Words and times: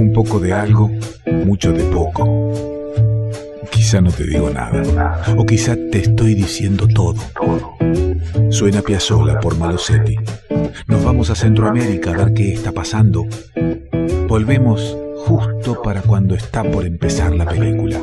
Un 0.00 0.14
poco 0.14 0.40
de 0.40 0.54
algo, 0.54 0.90
mucho 1.44 1.74
de 1.74 1.84
poco. 1.84 2.24
Quizá 3.70 4.00
no 4.00 4.10
te 4.10 4.24
digo 4.24 4.48
nada, 4.48 5.22
o 5.36 5.44
quizá 5.44 5.76
te 5.76 5.98
estoy 5.98 6.34
diciendo 6.34 6.88
todo. 6.88 7.16
Suena 8.48 8.80
Piazzola 8.80 9.38
por 9.40 9.58
Malosetti. 9.58 10.16
Nos 10.86 11.04
vamos 11.04 11.28
a 11.28 11.34
Centroamérica 11.34 12.12
a 12.12 12.16
ver 12.16 12.32
qué 12.32 12.54
está 12.54 12.72
pasando. 12.72 13.26
Volvemos 14.26 14.96
justo 15.18 15.82
para 15.82 16.00
cuando 16.00 16.34
está 16.34 16.64
por 16.64 16.86
empezar 16.86 17.34
la 17.34 17.44
película. 17.44 18.00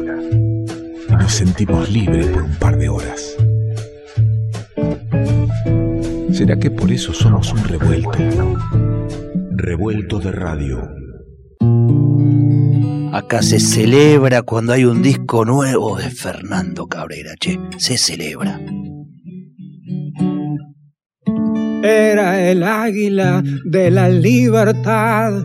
Y 1.09 1.15
nos 1.15 1.33
sentimos 1.33 1.89
libres 1.89 2.27
por 2.27 2.43
un 2.43 2.55
par 2.57 2.77
de 2.77 2.89
horas. 2.89 3.35
¿Será 6.31 6.59
que 6.59 6.69
por 6.69 6.91
eso 6.91 7.11
somos 7.11 7.51
un 7.53 7.63
revuelto? 7.63 8.19
Revuelto 9.49 10.19
de 10.19 10.31
radio. 10.31 10.96
Acá 13.17 13.41
se 13.41 13.59
celebra 13.59 14.43
cuando 14.43 14.73
hay 14.73 14.85
un 14.85 15.01
disco 15.01 15.43
nuevo 15.43 15.97
de 15.97 16.11
Fernando 16.11 16.85
Cabrera, 16.85 17.33
che, 17.39 17.57
se 17.77 17.97
celebra. 17.97 18.61
Era 21.81 22.51
el 22.51 22.61
águila 22.61 23.41
de 23.65 23.89
la 23.89 24.07
libertad, 24.07 25.43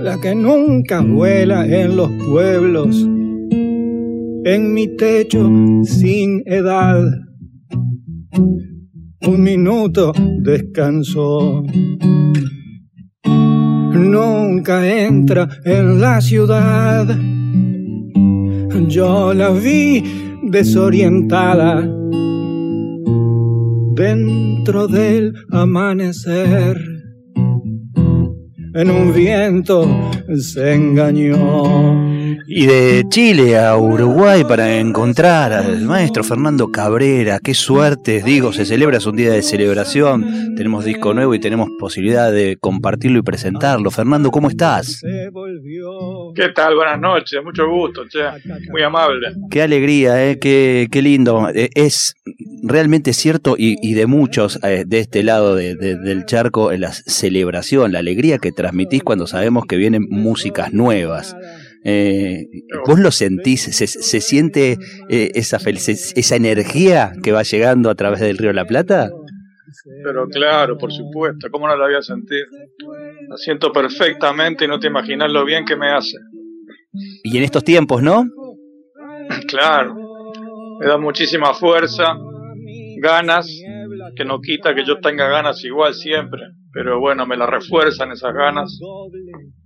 la 0.00 0.20
que 0.20 0.32
nunca 0.36 1.00
vuela 1.00 1.66
en 1.66 1.96
los 1.96 2.12
pueblos, 2.24 3.04
en 4.44 4.72
mi 4.72 4.96
techo 4.96 5.50
sin 5.82 6.44
edad. 6.46 7.02
Un 9.26 9.42
minuto 9.42 10.12
descansó 10.38 11.64
nunca 14.12 14.86
entra 14.86 15.48
en 15.64 16.00
la 16.00 16.20
ciudad. 16.20 17.06
Yo 18.88 19.32
la 19.32 19.50
vi 19.50 20.04
desorientada 20.42 21.80
dentro 23.94 24.86
del 24.86 25.34
amanecer. 25.50 26.76
En 28.74 28.90
un 28.90 29.14
viento 29.14 29.86
se 30.36 30.74
engañó. 30.74 32.11
Y 32.46 32.66
de 32.66 33.04
Chile 33.08 33.58
a 33.58 33.76
Uruguay 33.76 34.44
para 34.44 34.78
encontrar 34.78 35.52
al 35.52 35.82
maestro 35.82 36.24
Fernando 36.24 36.70
Cabrera. 36.70 37.38
Qué 37.42 37.54
suerte, 37.54 38.22
digo, 38.22 38.52
se 38.52 38.64
celebra, 38.64 38.98
es 38.98 39.06
un 39.06 39.16
día 39.16 39.32
de 39.32 39.42
celebración. 39.42 40.54
Tenemos 40.56 40.84
disco 40.84 41.14
nuevo 41.14 41.34
y 41.34 41.40
tenemos 41.40 41.68
posibilidad 41.78 42.32
de 42.32 42.56
compartirlo 42.60 43.18
y 43.18 43.22
presentarlo. 43.22 43.90
Fernando, 43.90 44.30
¿cómo 44.30 44.48
estás? 44.48 45.02
¿Qué 46.34 46.48
tal? 46.54 46.74
Buenas 46.74 47.00
noches, 47.00 47.42
mucho 47.44 47.68
gusto, 47.68 48.06
che. 48.08 48.20
muy 48.70 48.82
amable. 48.82 49.28
Qué 49.50 49.62
alegría, 49.62 50.30
¿eh? 50.30 50.38
qué, 50.38 50.88
qué 50.90 51.02
lindo. 51.02 51.48
Eh, 51.54 51.70
es 51.74 52.14
realmente 52.62 53.12
cierto 53.12 53.54
y, 53.58 53.94
de 53.94 54.06
muchos 54.06 54.58
eh, 54.62 54.84
de 54.86 55.00
este 55.00 55.22
lado 55.22 55.56
del 55.56 56.24
charco 56.26 56.72
la 56.72 56.92
celebración, 56.92 57.92
la 57.92 57.98
alegría 57.98 58.38
que 58.38 58.52
transmitís 58.52 59.02
cuando 59.02 59.26
sabemos 59.26 59.66
que 59.66 59.76
vienen 59.76 60.06
músicas 60.08 60.72
nuevas. 60.72 61.36
Eh, 61.84 62.46
¿Vos 62.86 62.98
lo 62.98 63.10
sentís? 63.10 63.62
¿Se, 63.62 64.20
siente 64.20 64.78
eh, 65.08 65.30
esa, 65.34 65.58
esa 65.58 66.36
energía 66.36 67.12
que 67.22 67.32
va 67.32 67.42
llegando 67.42 67.90
a 67.90 67.94
través 67.94 68.20
del 68.20 68.38
río 68.38 68.52
la 68.52 68.64
Plata? 68.64 69.10
Pero 70.04 70.26
claro, 70.28 70.78
por 70.78 70.92
supuesto, 70.92 71.48
¿cómo 71.50 71.66
no 71.66 71.76
la 71.76 71.86
voy 71.86 71.96
a 71.96 72.02
sentir? 72.02 72.44
La 73.28 73.36
siento 73.36 73.72
perfectamente 73.72 74.64
y 74.64 74.68
no 74.68 74.78
te 74.78 74.86
imaginas 74.86 75.30
lo 75.30 75.44
bien 75.44 75.64
que 75.64 75.76
me 75.76 75.90
hace. 75.90 76.18
Y 77.24 77.36
en 77.36 77.44
estos 77.44 77.64
tiempos, 77.64 78.02
¿no? 78.02 78.24
Claro, 79.48 79.94
me 80.80 80.86
da 80.86 80.98
muchísima 80.98 81.54
fuerza, 81.54 82.16
ganas, 83.00 83.46
que 84.16 84.24
no 84.24 84.40
quita 84.40 84.74
que 84.74 84.84
yo 84.84 84.98
tenga 85.00 85.28
ganas 85.28 85.62
igual 85.64 85.94
siempre, 85.94 86.42
pero 86.72 87.00
bueno, 87.00 87.26
me 87.26 87.36
la 87.36 87.46
refuerzan 87.46 88.12
esas 88.12 88.34
ganas. 88.34 88.78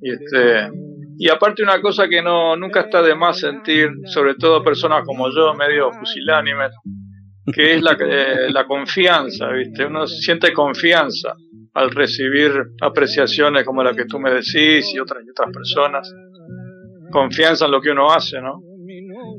Y 0.01 0.11
este, 0.11 0.71
y 1.19 1.29
aparte 1.29 1.63
una 1.63 1.81
cosa 1.81 2.09
que 2.09 2.23
no 2.23 2.57
nunca 2.57 2.81
está 2.81 3.03
de 3.03 3.15
más 3.15 3.39
sentir, 3.39 3.89
sobre 4.05 4.35
todo 4.35 4.63
personas 4.63 5.05
como 5.05 5.31
yo, 5.31 5.55
medio 5.55 5.91
fusilánimes, 5.93 6.73
que 7.53 7.75
es 7.75 7.83
la, 7.83 7.97
eh, 8.01 8.51
la 8.51 8.67
confianza, 8.67 9.49
¿viste? 9.49 9.87
Uno 9.87 10.07
siente 10.07 10.53
confianza 10.53 11.35
al 11.75 11.91
recibir 11.91 12.53
apreciaciones 12.81 13.65
como 13.65 13.83
la 13.83 13.95
que 13.95 14.07
tú 14.07 14.19
me 14.19 14.31
decís 14.31 14.93
y 14.95 14.99
otras, 14.99 15.23
y 15.25 15.31
otras 15.31 15.51
personas. 15.53 16.13
Confianza 17.11 17.67
en 17.67 17.71
lo 17.71 17.81
que 17.81 17.91
uno 17.91 18.11
hace, 18.11 18.41
¿no? 18.41 18.61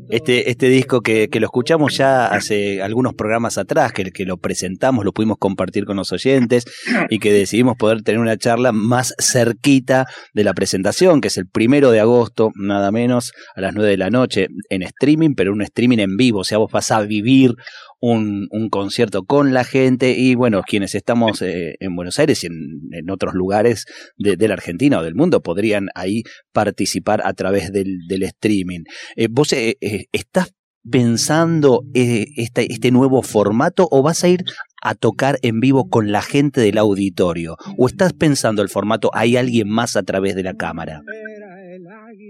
Este, 0.09 0.50
este 0.50 0.69
disco 0.69 1.01
que, 1.01 1.29
que, 1.29 1.40
lo 1.40 1.47
escuchamos 1.47 1.97
ya 1.97 2.28
hace 2.28 2.81
algunos 2.81 3.13
programas 3.13 3.57
atrás, 3.57 3.91
que, 3.91 4.12
que 4.12 4.25
lo 4.25 4.38
presentamos, 4.38 5.03
lo 5.03 5.12
pudimos 5.12 5.38
compartir 5.38 5.85
con 5.85 5.97
los 5.97 6.12
oyentes 6.12 6.66
y 7.09 7.19
que 7.19 7.34
decidimos 7.34 7.75
poder 7.78 8.01
tener 8.03 8.19
una 8.19 8.38
charla 8.38 8.72
más 8.72 9.13
cerquita 9.19 10.07
de 10.34 10.44
la 10.44 10.53
presentación, 10.53 11.22
que 11.22 11.28
es 11.28 11.38
el 11.38 11.47
primero 11.47 11.91
de 11.91 12.00
agosto, 12.00 12.51
nada 12.56 12.91
menos, 12.91 13.34
a 13.56 13.62
las 13.62 13.73
nueve 13.73 13.91
de 13.91 13.97
la 13.97 14.09
noche, 14.09 14.47
en 14.69 14.84
streaming, 14.84 15.35
pero 15.35 15.51
un 15.51 15.62
streaming 15.62 16.00
en 16.00 16.17
vivo, 16.17 16.40
o 16.40 16.44
sea, 16.44 16.57
vos 16.57 16.72
vas 16.72 16.91
a 16.91 17.01
vivir 17.01 17.56
un, 18.00 18.47
un, 18.52 18.69
concierto 18.69 19.24
con 19.24 19.53
la 19.53 19.63
gente 19.63 20.16
y 20.18 20.35
bueno, 20.35 20.62
quienes 20.66 20.96
estamos 20.96 21.41
eh, 21.41 21.75
en 21.80 21.96
Buenos 21.96 22.19
Aires 22.19 22.44
y 22.44 22.47
en, 22.47 23.09
otros 23.09 23.34
lugares 23.34 23.85
de, 24.18 24.47
la 24.47 24.53
Argentina 24.53 25.00
o 25.00 25.03
del 25.03 25.16
mundo 25.16 25.41
podrían 25.41 25.88
ahí 25.96 26.24
participar 26.52 27.22
a 27.25 27.34
través 27.34 27.72
del, 27.72 28.24
streaming. 28.24 28.81
Eh, 29.16 29.28
¿Vos 29.30 29.53
eh, 29.53 29.78
estás 30.12 30.53
pensando 30.90 31.84
este, 31.94 32.72
este 32.72 32.91
nuevo 32.91 33.22
formato 33.22 33.88
o 33.91 34.02
vas 34.03 34.24
a 34.24 34.29
ir 34.29 34.44
a 34.81 34.96
tocar 34.96 35.38
en 35.41 35.59
vivo 35.59 35.90
con 35.90 36.12
la 36.12 36.22
gente 36.22 36.62
del 36.62 36.78
auditorio? 36.78 37.56
¿O 37.78 37.88
estás 37.88 38.14
pensando 38.14 38.62
el 38.62 38.69
formato, 38.69 39.09
hay 39.14 39.38
alguien 39.38 39.69
más 39.69 39.96
a 39.96 40.03
través 40.03 40.35
de 40.35 40.44
la 40.44 40.53
cámara? 40.53 41.02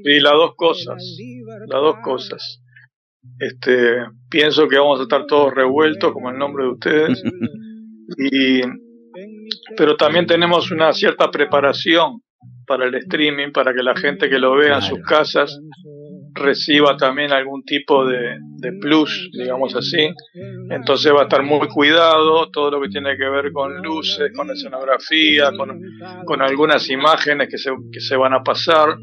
Sí, 0.03 0.19
las 0.19 0.33
dos 0.33 0.55
cosas, 0.55 1.17
las 1.67 1.81
dos 1.81 1.95
cosas. 2.03 2.61
Este, 3.39 3.97
pienso 4.29 4.67
que 4.67 4.77
vamos 4.77 4.99
a 4.99 5.03
estar 5.03 5.25
todos 5.25 5.53
revueltos 5.53 6.11
como 6.11 6.29
el 6.29 6.37
nombre 6.37 6.65
de 6.65 6.71
ustedes. 6.71 7.23
Y, 8.31 8.61
pero 9.75 9.97
también 9.97 10.25
tenemos 10.25 10.71
una 10.71 10.93
cierta 10.93 11.29
preparación 11.29 12.21
para 12.65 12.85
el 12.85 12.95
streaming, 12.95 13.51
para 13.51 13.73
que 13.73 13.83
la 13.83 13.97
gente 13.97 14.29
que 14.29 14.39
lo 14.39 14.55
vea 14.55 14.75
en 14.75 14.81
sus 14.81 15.01
casas 15.01 15.59
reciba 16.33 16.95
también 16.97 17.31
algún 17.31 17.63
tipo 17.63 18.05
de, 18.05 18.37
de, 18.59 18.73
plus, 18.79 19.29
digamos 19.33 19.75
así. 19.75 20.09
Entonces 20.69 21.11
va 21.13 21.21
a 21.21 21.23
estar 21.23 21.43
muy 21.43 21.67
cuidado 21.67 22.49
todo 22.51 22.71
lo 22.71 22.81
que 22.81 22.89
tiene 22.89 23.17
que 23.17 23.27
ver 23.27 23.51
con 23.51 23.81
luces, 23.81 24.31
con 24.35 24.49
escenografía, 24.51 25.51
con, 25.57 25.81
con 26.25 26.41
algunas 26.41 26.89
imágenes 26.89 27.49
que 27.49 27.57
se, 27.57 27.71
que 27.91 27.99
se 27.99 28.15
van 28.15 28.33
a 28.33 28.43
pasar 28.43 28.97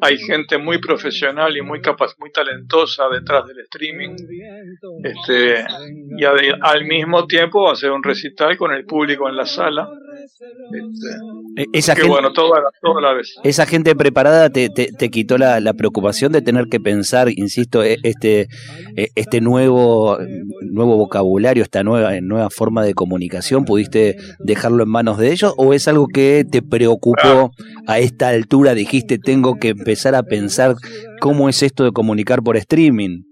hay 0.00 0.18
gente 0.18 0.58
muy 0.58 0.78
profesional 0.78 1.56
y 1.56 1.62
muy 1.62 1.80
capaz, 1.80 2.14
muy 2.18 2.30
talentosa 2.30 3.08
detrás 3.08 3.46
del 3.46 3.60
streaming. 3.60 4.16
Este, 5.04 5.64
y 6.18 6.24
al 6.24 6.84
mismo 6.84 7.26
tiempo 7.26 7.74
ser 7.74 7.90
un 7.92 8.02
recital 8.02 8.56
con 8.56 8.72
el 8.72 8.84
público 8.84 9.28
en 9.28 9.36
la 9.36 9.46
sala. 9.46 9.88
Este, 10.72 11.08
e-, 11.56 11.66
esa 11.72 11.94
gente, 11.94 12.08
bueno, 12.08 12.30
la 13.00 13.12
vez. 13.12 13.36
Esa 13.44 13.66
gente 13.66 13.94
preparada 13.94 14.50
te, 14.50 14.68
te, 14.70 15.10
quitó 15.10 15.38
la, 15.38 15.60
la, 15.60 15.74
preocupación 15.74 16.32
de 16.32 16.42
tener 16.42 16.66
que 16.68 16.80
pensar, 16.80 17.28
insisto, 17.30 17.82
e-, 17.82 17.98
este, 18.02 18.48
e-, 18.96 19.08
este 19.14 19.40
nuevo, 19.40 20.18
nuevo 20.62 20.96
vocabulario, 20.96 21.62
esta 21.62 21.82
nueva, 21.82 22.12
nueva 22.20 22.50
forma 22.50 22.84
de 22.84 22.94
comunicación, 22.94 23.64
¿pudiste 23.64 24.16
dejarlo 24.38 24.82
en 24.82 24.90
manos 24.90 25.18
de 25.18 25.32
ellos? 25.32 25.54
¿O 25.56 25.74
es 25.74 25.88
algo 25.88 26.06
que 26.06 26.44
te 26.50 26.62
preocupó 26.62 27.52
a 27.86 27.98
esta 27.98 28.28
altura? 28.28 28.74
Dijiste, 28.74 29.18
tengo 29.18 29.56
que 29.56 29.68
empezar 29.68 30.14
a 30.14 30.22
pensar 30.22 30.76
cómo 31.20 31.48
es 31.48 31.62
esto 31.62 31.84
de 31.84 31.92
comunicar 31.92 32.42
por 32.42 32.56
streaming. 32.56 33.22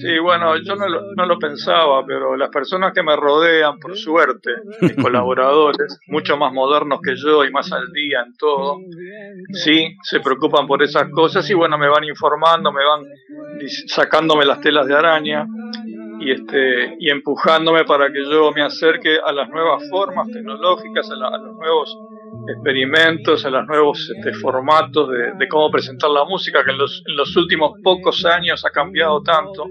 Sí, 0.00 0.18
bueno, 0.18 0.56
yo 0.58 0.76
no 0.76 0.88
lo, 0.88 1.14
no 1.14 1.26
lo 1.26 1.38
pensaba, 1.38 2.04
pero 2.06 2.36
las 2.36 2.50
personas 2.50 2.92
que 2.92 3.02
me 3.02 3.16
rodean, 3.16 3.78
por 3.78 3.96
suerte, 3.96 4.50
mis 4.80 4.94
colaboradores, 4.94 5.98
mucho 6.08 6.36
más 6.36 6.52
modernos 6.52 7.00
que 7.02 7.16
yo 7.16 7.44
y 7.44 7.50
más 7.50 7.72
al 7.72 7.90
día 7.92 8.22
en 8.26 8.36
todo, 8.36 8.78
sí, 9.52 9.96
se 10.02 10.20
preocupan 10.20 10.66
por 10.66 10.82
esas 10.82 11.08
cosas 11.10 11.48
y 11.50 11.54
bueno, 11.54 11.78
me 11.78 11.88
van 11.88 12.04
informando, 12.04 12.70
me 12.70 12.84
van 12.84 13.04
sacándome 13.86 14.44
las 14.44 14.60
telas 14.60 14.86
de 14.86 14.94
araña 14.94 15.46
y 16.20 16.32
este 16.32 16.96
y 16.98 17.10
empujándome 17.10 17.84
para 17.84 18.12
que 18.12 18.24
yo 18.24 18.50
me 18.52 18.62
acerque 18.62 19.18
a 19.24 19.32
las 19.32 19.48
nuevas 19.48 19.88
formas 19.88 20.28
tecnológicas, 20.28 21.10
a, 21.10 21.14
a 21.14 21.38
los 21.38 21.56
nuevos 21.56 21.96
experimentos, 22.48 23.44
a 23.44 23.50
los 23.50 23.66
nuevos 23.66 24.10
este, 24.16 24.32
formatos 24.34 25.08
de, 25.38 25.48
cómo 25.48 25.70
presentar 25.70 26.10
la 26.10 26.24
música, 26.24 26.64
que 26.64 26.70
en 26.70 26.78
los, 26.78 27.36
últimos 27.36 27.72
pocos 27.82 28.24
años 28.24 28.64
ha 28.64 28.70
cambiado 28.70 29.22
tanto. 29.22 29.66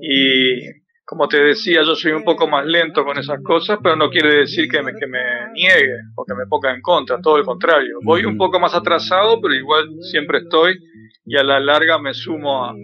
Y 0.00 0.84
como 1.04 1.28
te 1.28 1.42
decía, 1.42 1.82
yo 1.82 1.94
soy 1.94 2.12
un 2.12 2.24
poco 2.24 2.48
más 2.48 2.64
lento 2.64 3.04
con 3.04 3.18
esas 3.18 3.42
cosas, 3.42 3.78
pero 3.82 3.96
no 3.96 4.08
quiere 4.08 4.38
decir 4.38 4.68
que 4.68 4.82
me, 4.82 4.92
que 4.94 5.06
me 5.06 5.52
niegue 5.52 5.96
o 6.16 6.24
que 6.24 6.34
me 6.34 6.46
ponga 6.46 6.74
en 6.74 6.80
contra, 6.80 7.20
todo 7.20 7.36
el 7.36 7.44
contrario. 7.44 7.98
Voy 8.02 8.24
un 8.24 8.38
poco 8.38 8.58
más 8.58 8.74
atrasado, 8.74 9.40
pero 9.40 9.54
igual 9.54 9.88
siempre 10.10 10.38
estoy 10.38 10.78
y 11.26 11.36
a 11.36 11.42
la 11.42 11.58
larga 11.58 11.98
me 11.98 12.12
sumo 12.12 12.66
a, 12.66 12.74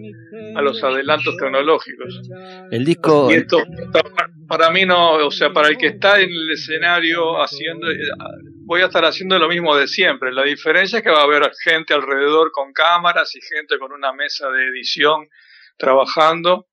los 0.61 0.83
adelantos 0.83 1.35
tecnológicos. 1.37 2.21
El 2.71 2.85
disco... 2.85 3.29
Y 3.31 3.35
esto 3.35 3.57
para 4.47 4.69
mí 4.69 4.85
no, 4.85 5.13
o 5.25 5.31
sea, 5.31 5.53
para 5.53 5.69
el 5.69 5.77
que 5.77 5.87
está 5.87 6.19
en 6.19 6.29
el 6.29 6.51
escenario 6.51 7.41
haciendo, 7.41 7.89
eh, 7.89 7.95
voy 8.71 8.81
a 8.81 8.85
estar 8.85 9.03
haciendo 9.03 9.37
lo 9.37 9.49
mismo 9.49 9.75
de 9.75 9.87
siempre. 9.87 10.31
La 10.31 10.43
diferencia 10.43 10.99
es 10.99 11.03
que 11.03 11.11
va 11.11 11.19
a 11.19 11.23
haber 11.23 11.51
gente 11.63 11.93
alrededor 11.93 12.51
con 12.51 12.71
cámaras 12.71 13.35
y 13.35 13.41
gente 13.41 13.77
con 13.77 13.91
una 13.91 14.13
mesa 14.13 14.49
de 14.49 14.67
edición 14.67 15.27
trabajando 15.77 16.67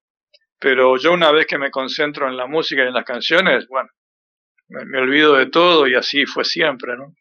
pero 0.59 0.97
yo 0.99 1.13
una 1.13 1.31
vez 1.31 1.47
que 1.47 1.59
me 1.59 1.71
concentro 1.71 2.29
en 2.29 2.37
la 2.37 2.47
música 2.47 2.83
y 2.83 2.89
en 2.89 2.95
las 2.95 3.05
canciones, 3.05 3.67
bueno, 3.69 3.89
me, 4.69 4.99
olvido 4.99 5.35
de 5.35 5.47
todo 5.47 5.87
y 5.87 5.95
así 5.95 6.27
fue 6.27 6.45
siempre, 6.45 6.97
¿no? 6.97 7.15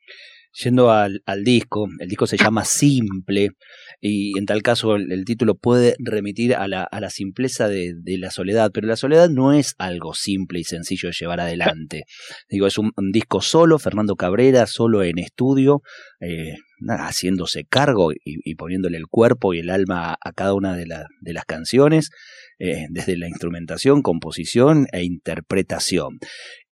Yendo 0.53 0.91
al, 0.91 1.21
al, 1.25 1.43
disco, 1.43 1.87
el 1.99 2.07
disco 2.07 2.25
se 2.25 2.37
llama 2.37 2.65
Simple 2.65 3.51
y 3.99 4.37
en 4.37 4.45
tal 4.45 4.61
caso 4.61 4.95
el, 4.95 5.25
título 5.25 5.55
puede 5.55 5.95
remitir 5.99 6.53
a 6.53 6.67
la, 6.67 6.83
a 6.83 6.99
la 6.99 7.09
simpleza 7.09 7.67
de, 7.67 7.93
de, 7.95 8.17
la 8.17 8.31
soledad, 8.31 8.71
pero 8.73 8.87
la 8.87 8.95
soledad 8.95 9.29
no 9.29 9.53
es 9.53 9.73
algo 9.77 10.13
simple 10.13 10.59
y 10.59 10.63
sencillo 10.63 11.09
de 11.09 11.15
llevar 11.19 11.39
adelante. 11.39 12.03
Digo, 12.49 12.67
es 12.67 12.77
un, 12.77 12.91
disco 13.11 13.41
solo, 13.41 13.79
Fernando 13.79 14.15
Cabrera, 14.15 14.67
solo 14.67 15.03
en 15.03 15.17
estudio, 15.17 15.81
eh, 16.19 16.55
haciéndose 16.87 17.65
cargo 17.65 18.11
y, 18.11 18.17
y, 18.23 18.55
poniéndole 18.55 18.97
el 18.97 19.07
cuerpo 19.07 19.53
y 19.53 19.59
el 19.59 19.69
alma 19.69 20.15
a 20.23 20.31
cada 20.33 20.53
una 20.53 20.75
de, 20.75 20.85
de 21.21 21.33
las 21.33 21.45
canciones. 21.45 22.11
Eh, 22.59 22.87
desde 22.89 23.17
la 23.17 23.27
instrumentación, 23.27 24.01
composición 24.01 24.87
e 24.91 25.03
interpretación. 25.03 26.17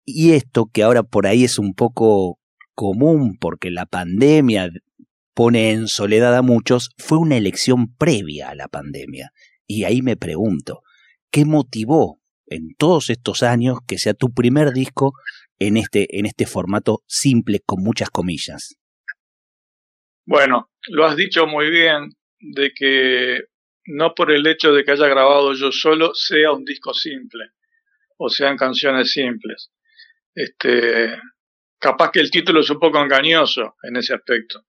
Y 0.07 0.33
esto 0.33 0.65
que 0.73 0.83
ahora 0.83 1.03
por 1.03 1.27
ahí 1.27 1.45
es 1.45 1.59
un 1.59 1.75
poco 1.75 2.39
común 2.75 3.37
porque 3.39 3.71
la 3.71 3.85
pandemia 3.85 4.71
pone 5.35 5.73
en 5.73 5.89
soledad 5.89 6.37
a 6.37 6.43
muchos, 6.43 6.91
fue 6.99 7.19
una 7.19 7.37
elección 7.37 7.95
previa 7.97 8.51
a 8.51 8.55
la 8.55 8.69
pandemia. 8.69 9.33
Y 9.67 9.85
ahí 9.85 10.03
me 10.03 10.17
pregunto, 10.17 10.83
¿qué 11.31 11.45
motivó 11.45 12.21
en 12.47 12.75
todos 12.79 13.11
estos 13.11 13.43
años 13.43 13.79
que 13.87 13.99
sea 13.99 14.15
tu 14.15 14.33
primer 14.33 14.73
disco 14.73 15.13
en 15.59 15.77
este, 15.77 16.19
en 16.19 16.27
este 16.27 16.47
formato 16.47 17.03
simple, 17.07 17.61
con 17.65 17.83
muchas 17.83 18.11
comillas? 18.11 18.77
Bueno, 20.27 20.71
lo 20.89 21.05
has 21.05 21.17
dicho 21.17 21.47
muy 21.47 21.71
bien, 21.71 22.11
de 22.39 22.73
que 22.75 23.41
no 23.87 24.15
por 24.15 24.33
el 24.33 24.47
hecho 24.47 24.73
de 24.73 24.85
que 24.85 24.93
haya 24.93 25.09
grabado 25.09 25.53
yo 25.55 25.71
solo 25.73 26.15
sea 26.15 26.53
un 26.53 26.65
disco 26.65 26.95
simple 26.95 27.45
o 28.17 28.29
sean 28.29 28.57
canciones 28.57 29.13
simples. 29.13 29.71
Este, 30.35 31.17
capaz 31.79 32.11
que 32.11 32.21
el 32.21 32.31
título 32.31 32.61
es 32.61 32.71
un 32.71 32.79
poco 32.79 33.03
engañoso 33.03 33.77
en 33.83 33.97
ese 33.97 34.15
aspecto. 34.15 34.65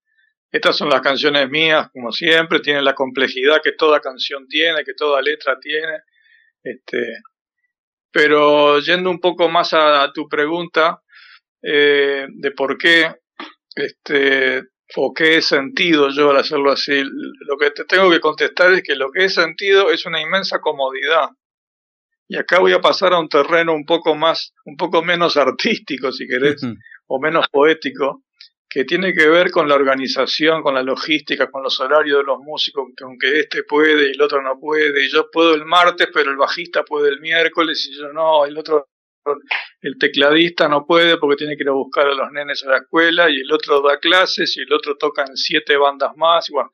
Estas 0.51 0.77
son 0.77 0.89
las 0.89 1.01
canciones 1.01 1.49
mías, 1.49 1.89
como 1.91 2.11
siempre, 2.11 2.59
tienen 2.59 2.85
la 2.85 2.95
complejidad 2.95 3.61
que 3.63 3.73
toda 3.73 3.99
canción 3.99 4.47
tiene, 4.47 4.83
que 4.83 4.93
toda 4.93 5.21
letra 5.21 5.59
tiene. 5.59 5.99
Este, 6.63 7.21
pero 8.11 8.79
yendo 8.79 9.09
un 9.09 9.19
poco 9.19 9.49
más 9.49 9.73
a, 9.73 10.11
tu 10.13 10.27
pregunta 10.29 11.01
eh, 11.61 12.27
de 12.29 12.51
por 12.51 12.77
qué 12.77 13.13
este, 13.75 14.63
o 14.95 15.13
qué 15.13 15.37
he 15.37 15.41
sentido 15.41 16.09
yo 16.09 16.31
al 16.31 16.37
hacerlo 16.37 16.71
así, 16.71 17.03
lo 17.03 17.57
que 17.57 17.71
te 17.71 17.85
tengo 17.85 18.09
que 18.09 18.19
contestar 18.19 18.73
es 18.73 18.83
que 18.83 18.95
lo 18.95 19.11
que 19.11 19.25
he 19.25 19.29
sentido 19.29 19.91
es 19.91 20.05
una 20.05 20.21
inmensa 20.21 20.59
comodidad. 20.59 21.29
Y 22.27 22.37
acá 22.37 22.59
voy 22.59 22.73
a 22.73 22.81
pasar 22.81 23.13
a 23.13 23.19
un 23.19 23.29
terreno 23.29 23.73
un 23.73 23.85
poco 23.85 24.15
más, 24.15 24.53
un 24.65 24.77
poco 24.77 25.03
menos 25.03 25.37
artístico, 25.37 26.11
si 26.11 26.27
querés, 26.27 26.61
o 27.07 27.19
menos 27.19 27.47
poético, 27.49 28.23
que 28.75 28.83
tiene 28.83 29.13
que 29.13 29.29
ver 29.29 29.51
con 29.51 29.69
la 29.69 29.75
organización, 29.75 30.61
con 30.61 30.75
la 30.75 30.83
logística, 30.83 31.49
con 31.49 31.63
los 31.63 31.79
horarios 31.79 32.17
de 32.17 32.25
los 32.25 32.39
músicos, 32.39 32.89
que 32.97 33.05
aunque 33.05 33.39
este 33.39 33.63
puede 33.63 34.09
y 34.09 34.11
el 34.11 34.21
otro 34.21 34.41
no 34.41 34.59
puede, 34.59 35.05
y 35.05 35.09
yo 35.09 35.31
puedo 35.31 35.55
el 35.55 35.63
martes, 35.63 36.09
pero 36.13 36.29
el 36.29 36.35
bajista 36.35 36.83
puede 36.83 37.07
el 37.07 37.21
miércoles, 37.21 37.89
y 37.89 37.97
yo 37.97 38.11
no, 38.11 38.45
el 38.45 38.57
otro 38.57 38.89
el 39.81 39.97
tecladista 39.97 40.67
no 40.67 40.85
puede 40.85 41.15
porque 41.17 41.37
tiene 41.37 41.55
que 41.55 41.63
ir 41.63 41.69
a 41.69 41.71
buscar 41.71 42.05
a 42.05 42.13
los 42.13 42.29
nenes 42.33 42.65
a 42.65 42.71
la 42.71 42.77
escuela 42.79 43.29
y 43.29 43.39
el 43.39 43.51
otro 43.53 43.81
da 43.81 43.97
clases 43.97 44.57
y 44.57 44.61
el 44.63 44.73
otro 44.73 44.97
toca 44.97 45.23
en 45.23 45.37
siete 45.37 45.77
bandas 45.77 46.11
más. 46.17 46.49
Y 46.49 46.53
bueno, 46.53 46.69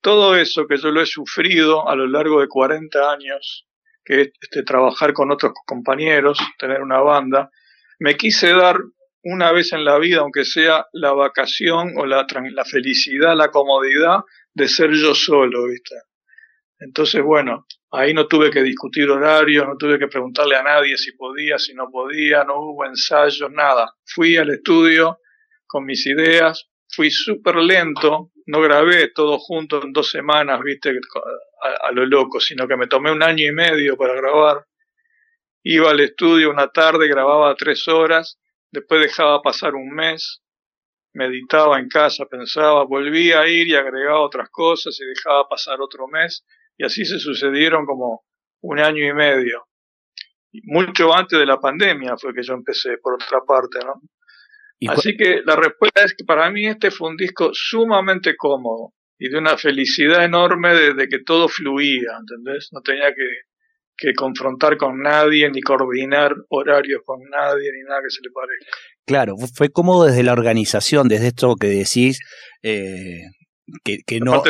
todo 0.00 0.36
eso 0.36 0.68
que 0.68 0.76
yo 0.76 0.92
lo 0.92 1.02
he 1.02 1.06
sufrido 1.06 1.88
a 1.88 1.96
lo 1.96 2.06
largo 2.06 2.40
de 2.40 2.46
40 2.46 3.10
años, 3.10 3.66
que 4.04 4.20
es 4.20 4.30
este, 4.40 4.62
trabajar 4.62 5.12
con 5.12 5.32
otros 5.32 5.52
compañeros, 5.66 6.38
tener 6.60 6.80
una 6.80 7.00
banda, 7.00 7.50
me 7.98 8.16
quise 8.16 8.52
dar 8.52 8.78
una 9.22 9.52
vez 9.52 9.72
en 9.72 9.84
la 9.84 9.98
vida, 9.98 10.20
aunque 10.20 10.44
sea 10.44 10.86
la 10.92 11.12
vacación 11.12 11.94
o 11.96 12.06
la, 12.06 12.26
la 12.52 12.64
felicidad, 12.64 13.36
la 13.36 13.50
comodidad 13.50 14.20
de 14.54 14.68
ser 14.68 14.92
yo 14.92 15.14
solo, 15.14 15.66
¿viste? 15.66 15.96
Entonces, 16.78 17.22
bueno, 17.22 17.66
ahí 17.90 18.14
no 18.14 18.26
tuve 18.26 18.50
que 18.50 18.62
discutir 18.62 19.10
horarios, 19.10 19.66
no 19.66 19.76
tuve 19.76 19.98
que 19.98 20.08
preguntarle 20.08 20.56
a 20.56 20.62
nadie 20.62 20.96
si 20.96 21.12
podía, 21.12 21.58
si 21.58 21.74
no 21.74 21.90
podía, 21.90 22.44
no 22.44 22.60
hubo 22.60 22.86
ensayos, 22.86 23.50
nada. 23.50 23.94
Fui 24.04 24.36
al 24.36 24.50
estudio 24.50 25.18
con 25.66 25.84
mis 25.84 26.06
ideas, 26.06 26.70
fui 26.88 27.10
súper 27.10 27.56
lento, 27.56 28.32
no 28.46 28.60
grabé 28.60 29.08
todo 29.08 29.38
junto 29.38 29.82
en 29.82 29.92
dos 29.92 30.10
semanas, 30.10 30.60
viste, 30.64 30.90
a, 31.82 31.92
lo 31.92 32.06
loco, 32.06 32.40
sino 32.40 32.66
que 32.66 32.76
me 32.76 32.86
tomé 32.86 33.12
un 33.12 33.22
año 33.22 33.46
y 33.46 33.52
medio 33.52 33.96
para 33.96 34.14
grabar. 34.14 34.66
Iba 35.62 35.90
al 35.90 36.00
estudio 36.00 36.50
una 36.50 36.68
tarde, 36.68 37.06
grababa 37.08 37.54
tres 37.54 37.86
horas, 37.88 38.40
después 38.70 39.00
dejaba 39.00 39.42
pasar 39.42 39.74
un 39.74 39.90
mes, 39.90 40.42
meditaba 41.12 41.78
en 41.78 41.88
casa, 41.88 42.26
pensaba, 42.26 42.84
volvía 42.84 43.40
a 43.40 43.48
ir 43.48 43.68
y 43.68 43.74
agregaba 43.74 44.20
otras 44.20 44.48
cosas 44.50 44.98
y 45.00 45.04
dejaba 45.04 45.48
pasar 45.48 45.80
otro 45.80 46.06
mes 46.06 46.44
y 46.76 46.84
así 46.84 47.04
se 47.04 47.18
sucedieron 47.18 47.84
como 47.84 48.24
un 48.62 48.78
año 48.78 49.04
y 49.06 49.12
medio. 49.12 49.66
Mucho 50.64 51.14
antes 51.14 51.38
de 51.38 51.46
la 51.46 51.60
pandemia 51.60 52.16
fue 52.16 52.34
que 52.34 52.42
yo 52.42 52.54
empecé, 52.54 52.98
por 52.98 53.14
otra 53.14 53.40
parte, 53.46 53.78
¿no? 53.84 54.00
Así 54.88 55.16
que 55.16 55.42
la 55.44 55.56
respuesta 55.56 56.02
es 56.04 56.14
que 56.14 56.24
para 56.24 56.50
mí 56.50 56.66
este 56.66 56.90
fue 56.90 57.10
un 57.10 57.16
disco 57.16 57.50
sumamente 57.52 58.34
cómodo 58.36 58.94
y 59.18 59.28
de 59.28 59.38
una 59.38 59.58
felicidad 59.58 60.24
enorme 60.24 60.74
de, 60.74 61.08
que 61.08 61.18
todo 61.18 61.48
fluía, 61.48 62.16
¿entendés? 62.18 62.70
No 62.72 62.80
tenía 62.80 63.12
que, 63.14 63.28
que 64.00 64.14
confrontar 64.14 64.76
con 64.76 65.00
nadie, 65.00 65.50
ni 65.50 65.60
coordinar 65.60 66.34
horarios 66.48 67.02
con 67.04 67.20
nadie, 67.30 67.70
ni 67.72 67.82
nada 67.86 68.00
que 68.02 68.10
se 68.10 68.22
le 68.22 68.30
parezca. 68.30 68.70
Claro, 69.06 69.34
fue 69.54 69.68
cómodo 69.70 70.06
desde 70.06 70.22
la 70.22 70.32
organización, 70.32 71.08
desde 71.08 71.28
esto 71.28 71.54
que 71.56 71.68
decís, 71.68 72.20
eh, 72.62 73.20
que, 73.84 74.20
no, 74.20 74.42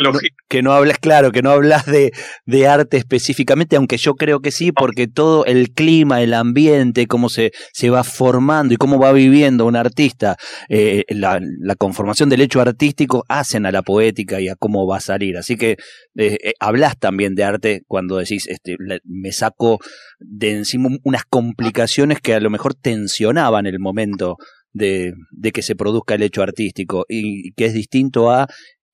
que 0.49 0.63
no 0.63 0.73
hablas, 0.73 0.99
claro, 0.99 1.33
que 1.33 1.43
no 1.43 1.51
hablas 1.51 1.87
de, 1.87 2.13
de, 2.47 2.67
arte 2.67 2.97
específicamente, 2.97 3.77
aunque 3.77 3.97
yo 3.97 4.15
creo 4.15 4.41
que 4.41 4.51
sí, 4.51 4.73
porque 4.73 5.09
todo 5.09 5.45
el 5.45 5.71
clima, 5.71 6.23
el 6.23 6.35
ambiente, 6.35 7.07
cómo 7.07 7.29
se, 7.29 7.53
se 7.73 7.91
va 7.91 8.05
formando 8.05 8.75
y 8.75 8.77
cómo 8.77 8.99
va 8.99 9.13
viviendo 9.13 9.67
un 9.67 9.77
artista, 9.77 10.37
eh, 10.69 11.05
la, 11.09 11.41
la, 11.61 11.75
conformación 11.75 12.29
del 12.29 12.41
hecho 12.41 12.61
artístico 12.61 13.25
hacen 13.29 13.67
a 13.67 13.73
la 13.73 13.83
poética 13.83 14.41
y 14.41 14.49
a 14.49 14.57
cómo 14.57 14.87
va 14.87 14.99
a 14.99 15.01
salir. 15.01 15.37
Así 15.37 15.57
que 15.57 15.77
eh, 16.17 16.39
eh, 16.43 16.53
hablas 16.61 16.99
también 16.99 17.35
de 17.35 17.45
arte 17.45 17.83
cuando 17.87 18.17
decís, 18.17 18.47
este, 18.49 18.77
me 19.05 19.33
saco 19.33 19.79
de 20.19 20.53
encima 20.53 20.91
unas 21.05 21.25
complicaciones 21.25 22.21
que 22.21 22.35
a 22.35 22.41
lo 22.41 22.51
mejor 22.51 22.75
tensionaban 22.75 23.67
el 23.67 23.79
momento 23.79 24.37
de, 24.73 25.15
de, 25.31 25.53
que 25.53 25.63
se 25.63 25.75
produzca 25.75 26.15
el 26.15 26.23
hecho 26.23 26.43
artístico 26.43 27.05
y 27.09 27.53
que 27.53 27.67
es 27.67 27.75
distinto 27.75 28.31
a 28.31 28.47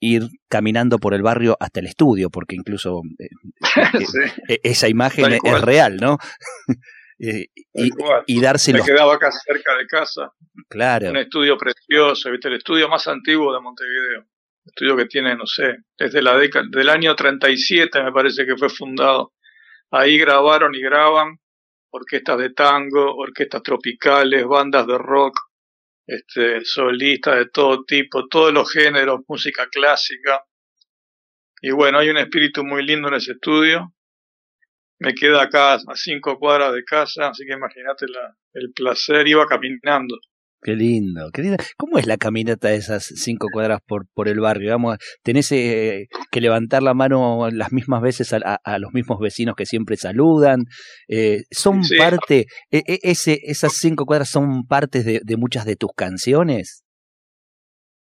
ir 0.07 0.29
caminando 0.49 0.99
por 0.99 1.15
el 1.15 1.23
barrio 1.23 1.57
hasta 1.61 1.81
el 1.81 1.87
estudio, 1.87 2.31
porque 2.31 2.57
incluso 2.57 3.03
eh, 3.19 3.29
eh, 3.95 4.33
e, 4.49 4.61
esa 4.63 4.89
imagen 4.89 5.39
es 5.43 5.61
real, 5.61 5.97
¿no? 5.97 6.19
Eh, 7.19 7.47
y, 7.73 7.89
y, 8.27 8.41
dárselo. 8.43 8.81
Me 8.81 8.85
quedaba 8.85 9.15
acá 9.15 9.31
cerca 9.33 9.75
de 9.75 9.87
casa. 9.87 10.33
Claro. 10.69 11.09
Un 11.09 11.17
estudio 11.17 11.57
precioso, 11.57 12.31
¿viste? 12.31 12.49
El 12.49 12.57
estudio 12.57 12.91
más 12.91 13.09
antiguo 13.09 13.55
de 13.55 13.61
Montevideo. 13.61 14.27
Estudio 14.67 14.97
que 14.99 15.07
tiene, 15.07 15.35
no 15.35 15.47
sé, 15.47 15.77
desde 15.97 16.21
la 16.21 16.37
década, 16.37 16.67
del 16.71 16.91
año 16.91 17.17
37 17.17 18.03
me 18.03 18.13
parece 18.13 18.45
que 18.45 18.55
fue 18.59 18.69
fundado. 18.69 19.33
Ahí 19.91 20.19
grabaron 20.19 20.75
y 20.75 20.83
graban 20.83 21.39
orquestas 21.91 22.37
de 22.39 22.51
tango, 22.51 23.15
orquestas 23.17 23.63
tropicales, 23.63 24.45
bandas 24.45 24.87
de 24.87 24.99
rock, 24.99 25.35
este, 26.07 26.65
solistas 26.65 27.39
de 27.39 27.47
todo 27.47 27.85
tipo, 27.85 28.29
todos 28.29 28.53
los 28.53 28.71
géneros, 28.71 29.21
música 29.29 29.69
clásica. 29.69 30.45
Y 31.61 31.71
bueno, 31.71 31.99
hay 31.99 32.11
un 32.11 32.19
espíritu 32.19 32.65
muy 32.65 32.85
lindo 32.85 33.09
en 33.09 33.15
ese 33.15 33.33
estudio. 33.33 33.93
Me 34.99 35.15
queda 35.15 35.43
acá 35.43 35.75
a 35.75 35.95
cinco 35.95 36.39
cuadras 36.39 36.73
de 36.73 36.85
casa, 36.85 37.29
así 37.29 37.45
que 37.45 37.53
imagínate 37.53 38.07
el 38.55 38.73
placer, 38.73 39.27
iba 39.29 39.47
caminando. 39.47 40.19
Qué 40.67 40.75
lindo, 40.75 41.31
qué 41.33 41.43
lindo. 41.43 41.59
¿Cómo 41.77 41.97
es 41.97 42.09
la 42.09 42.17
caminata 42.17 42.67
de 42.67 42.75
esas 42.75 43.05
cinco 43.05 43.47
cuadras 43.53 43.79
por, 43.87 44.09
por 44.13 44.27
el 44.27 44.41
barrio? 44.41 44.73
Vamos, 44.73 44.99
¿Tenés 45.23 45.53
eh, 45.53 46.09
que 46.33 46.41
levantar 46.41 46.83
la 46.83 46.93
mano 46.93 47.49
las 47.53 47.71
mismas 47.71 48.03
veces 48.03 48.33
a, 48.33 48.79
los 48.81 48.93
mismos 48.93 49.21
vecinos 49.21 49.55
que 49.55 49.65
siempre 49.65 49.97
saludan? 49.97 50.65
Eh, 51.07 51.45
¿Son 51.53 51.83
parte, 51.97 52.47
e, 52.73 52.83
e, 52.85 52.99
ese, 53.05 53.39
esas 53.45 53.75
cinco 53.75 54.07
cuadras 54.07 54.29
son 54.29 54.67
partes 54.67 55.05
de, 55.05 55.37
muchas 55.37 55.67
de 55.67 55.77
tus 55.77 55.91
canciones? 55.97 56.83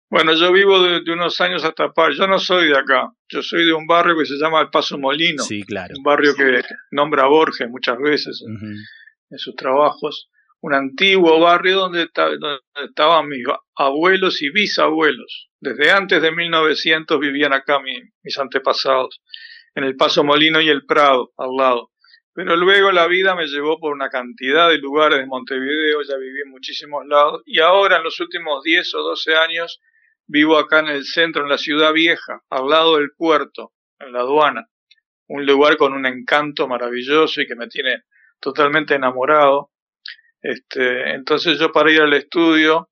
Bueno, 0.08 0.32
yo 0.32 0.50
vivo 0.50 0.82
de, 0.82 1.12
unos 1.12 1.38
años 1.42 1.62
hasta 1.62 1.92
par. 1.92 2.12
Yo 2.14 2.26
no 2.26 2.38
soy 2.38 2.68
de 2.68 2.78
acá. 2.78 3.12
Yo 3.28 3.42
soy 3.42 3.66
de 3.66 3.74
un 3.74 3.86
barrio 3.86 4.16
que 4.16 4.24
se 4.24 4.38
llama 4.40 4.62
El 4.62 4.70
Paso 4.70 4.96
Molino. 4.96 5.42
Sí, 5.42 5.62
claro. 5.62 5.92
Un 5.94 6.02
barrio 6.02 6.34
que 6.34 6.62
nombra 6.90 7.24
a 7.24 7.28
Borges 7.28 7.68
muchas 7.68 7.98
veces 7.98 8.42
en 8.48 9.38
sus 9.38 9.54
trabajos 9.56 10.30
un 10.66 10.74
antiguo 10.74 11.38
barrio 11.38 11.76
donde, 11.76 12.08
estaban 12.84 13.28
mis 13.28 13.44
abuelos 13.76 14.42
y 14.42 14.50
bisabuelos. 14.50 15.48
Desde 15.60 15.92
antes 15.92 16.20
de 16.20 16.32
1900 16.32 17.20
vivían 17.20 17.52
acá 17.52 17.78
mis 17.78 18.36
antepasados, 18.36 19.22
en 19.76 19.84
el 19.84 19.94
Paso 19.94 20.24
Molino 20.24 20.60
y 20.60 20.68
el 20.68 20.84
Prado, 20.84 21.30
al 21.36 21.54
lado. 21.56 21.92
Pero 22.34 22.56
luego 22.56 22.90
la 22.90 23.06
vida 23.06 23.36
me 23.36 23.46
llevó 23.46 23.78
por 23.78 23.92
una 23.92 24.08
cantidad 24.08 24.68
de 24.68 24.78
lugares 24.78 25.20
de 25.20 25.26
Montevideo, 25.26 26.02
ya 26.02 26.16
viví 26.16 26.40
en 26.44 26.50
muchísimos 26.50 27.06
lados, 27.06 27.42
y 27.46 27.60
ahora 27.60 27.98
en 27.98 28.02
los 28.02 28.18
últimos 28.18 28.64
10 28.64 28.92
o 28.96 29.02
12 29.02 29.36
años 29.36 29.80
vivo 30.26 30.58
acá 30.58 30.80
en 30.80 30.88
el 30.88 31.04
centro, 31.04 31.44
en 31.44 31.48
la 31.48 31.58
ciudad 31.58 31.92
vieja, 31.92 32.42
al 32.50 32.68
lado 32.68 32.96
del 32.96 33.12
puerto, 33.16 33.72
en 34.00 34.12
la 34.12 34.22
aduana. 34.22 34.66
Un 35.28 35.46
lugar 35.46 35.76
con 35.76 35.92
un 35.92 36.06
encanto 36.06 36.66
maravilloso 36.66 37.40
y 37.40 37.46
que 37.46 37.54
me 37.54 37.68
tiene 37.68 38.02
totalmente 38.40 38.96
enamorado. 38.96 39.70
Este, 40.46 41.12
entonces 41.14 41.58
yo 41.58 41.72
para 41.72 41.90
ir 41.90 42.00
al 42.00 42.12
estudio 42.12 42.88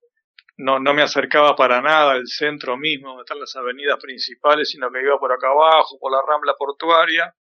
no, 0.57 0.81
no 0.81 0.93
me 0.93 1.03
acercaba 1.03 1.55
para 1.55 1.81
nada 1.81 2.13
al 2.13 2.27
centro 2.27 2.77
mismo, 2.77 3.11
donde 3.11 3.23
están 3.23 3.39
las 3.39 3.55
avenidas 3.55 3.97
principales, 4.03 4.71
sino 4.71 4.91
que 4.91 5.03
iba 5.03 5.19
por 5.21 5.33
acá 5.33 5.49
abajo, 5.51 5.97
por 6.01 6.11
la 6.11 6.19
rambla 6.27 6.55
portuaria, 6.59 7.33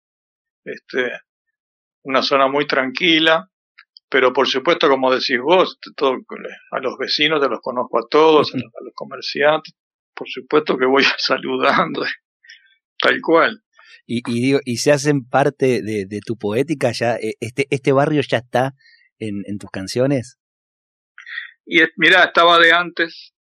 este, 0.64 1.12
una 2.04 2.22
zona 2.22 2.48
muy 2.48 2.68
tranquila, 2.68 3.50
pero 4.08 4.32
por 4.34 4.48
supuesto, 4.48 4.88
como 4.88 5.12
decís 5.12 5.40
vos, 5.42 5.80
todo, 5.96 6.18
a 6.72 6.80
los 6.80 6.96
vecinos 7.00 7.42
te 7.42 7.50
los 7.50 7.60
conozco 7.62 7.98
a 7.98 8.08
todos, 8.08 8.54
a 8.54 8.58
los, 8.58 8.94
comerciantes, 8.94 9.74
por 10.14 10.30
supuesto 10.30 10.78
que 10.78 10.86
voy 10.86 11.04
saludando, 11.18 12.04
tal 13.00 13.20
cual. 13.20 13.64
Y, 14.06 14.22
y, 14.30 14.42
digo, 14.42 14.60
y 14.64 14.78
se 14.78 14.92
hacen 14.92 15.28
parte 15.28 15.82
de, 15.82 16.06
de 16.06 16.20
tu 16.24 16.38
poética 16.38 16.92
ya, 16.92 17.16
e, 17.16 17.34
este, 17.40 17.66
este 17.72 17.92
barrio 17.94 18.22
ya 18.22 18.38
está 18.38 18.76
en, 19.28 19.58
tus 19.58 19.70
canciones? 19.70 20.38
Y 21.66 21.82
mira, 21.98 22.24
estaba 22.24 22.60
de 22.60 22.74
antes. 22.74 23.34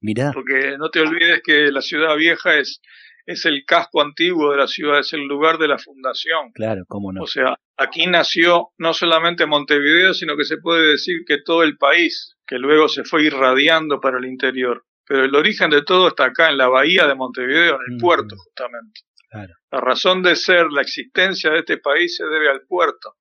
Mira. 0.00 0.32
Porque 0.32 0.76
no 0.78 0.90
te 0.90 1.00
olvides 1.00 1.40
que 1.44 1.70
la 1.70 1.80
ciudad 1.80 2.16
vieja 2.16 2.58
es, 2.58 2.80
es 3.26 3.44
el 3.46 3.64
casco 3.64 4.02
antiguo 4.02 4.50
de 4.50 4.58
la 4.58 4.66
ciudad, 4.66 5.00
es 5.00 5.12
el 5.12 5.22
lugar 5.26 5.58
de 5.58 5.68
la 5.68 5.78
fundación. 5.78 6.52
Claro, 6.54 6.82
cómo 6.88 7.12
no. 7.12 7.22
O 7.22 7.26
sea, 7.26 7.56
aquí 7.76 8.06
nació 8.06 8.70
no 8.78 8.92
solamente 8.94 9.46
Montevideo, 9.46 10.12
sino 10.14 10.36
que 10.36 10.44
se 10.44 10.58
puede 10.58 10.92
decir 10.92 11.22
que 11.26 11.38
todo 11.44 11.62
el 11.62 11.76
país, 11.76 12.36
que 12.46 12.58
luego 12.58 12.88
se 12.88 13.04
fue 13.04 13.24
irradiando 13.24 14.00
para 14.00 14.18
el 14.18 14.26
interior. 14.26 14.84
Pero 15.06 15.24
el 15.24 15.34
origen 15.34 15.70
de 15.70 15.82
todo 15.82 16.08
está 16.08 16.26
acá, 16.26 16.50
en 16.50 16.58
la 16.58 16.68
bahía 16.68 17.06
de 17.06 17.14
Montevideo, 17.14 17.76
en 17.76 17.94
el 17.94 17.98
puerto, 17.98 18.36
justamente. 18.36 19.00
Claro. 19.30 19.54
La 19.70 19.80
razón 19.80 20.22
de 20.22 20.36
ser, 20.36 20.70
la 20.70 20.82
existencia 20.82 21.50
de 21.50 21.60
este 21.60 21.78
país 21.78 22.16
se 22.16 22.24
debe 22.24 22.50
al 22.50 22.62
puerto 22.62 23.16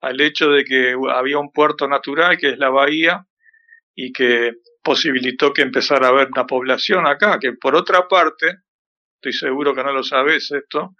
al 0.00 0.20
hecho 0.20 0.50
de 0.50 0.64
que 0.64 0.94
había 1.12 1.38
un 1.38 1.52
puerto 1.52 1.88
natural 1.88 2.36
que 2.38 2.50
es 2.50 2.58
la 2.58 2.70
bahía 2.70 3.26
y 3.94 4.12
que 4.12 4.52
posibilitó 4.82 5.52
que 5.52 5.62
empezara 5.62 6.06
a 6.06 6.10
haber 6.10 6.28
una 6.28 6.46
población 6.46 7.06
acá, 7.06 7.38
que 7.40 7.52
por 7.54 7.74
otra 7.74 8.06
parte, 8.08 8.58
estoy 9.16 9.32
seguro 9.32 9.74
que 9.74 9.82
no 9.82 9.92
lo 9.92 10.02
sabes 10.02 10.50
esto, 10.52 10.94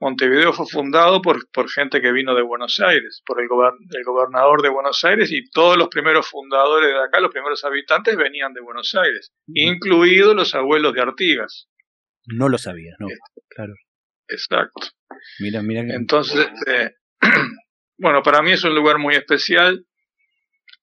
Montevideo 0.00 0.52
fue 0.52 0.66
fundado 0.66 1.22
por, 1.22 1.48
por 1.52 1.70
gente 1.70 2.00
que 2.00 2.10
vino 2.10 2.34
de 2.34 2.42
Buenos 2.42 2.80
Aires, 2.80 3.22
por 3.24 3.40
el, 3.40 3.44
el, 3.46 4.04
gobernador 4.04 4.60
de 4.60 4.68
Buenos 4.68 5.04
Aires 5.04 5.30
y 5.30 5.48
todos 5.50 5.76
los 5.76 5.86
primeros 5.86 6.26
fundadores 6.26 6.92
de 6.92 7.04
acá, 7.04 7.20
los 7.20 7.30
primeros 7.30 7.64
habitantes 7.64 8.16
venían 8.16 8.52
de 8.52 8.60
Buenos 8.60 8.92
Aires, 8.96 9.32
incluidos 9.46 10.34
los 10.34 10.56
abuelos 10.56 10.92
de 10.94 11.02
Artigas. 11.02 11.68
No 12.26 12.48
lo 12.48 12.58
sabía, 12.58 12.96
no, 12.98 13.06
este, 13.06 13.42
claro. 13.48 13.74
Exacto. 14.26 14.88
Mira, 15.38 15.62
mira. 15.62 15.82
Entonces, 15.82 16.48
eh, 16.66 16.90
Bueno, 18.02 18.20
para 18.20 18.42
mí 18.42 18.50
es 18.50 18.64
un 18.64 18.74
lugar 18.74 18.98
muy 18.98 19.14
especial. 19.14 19.86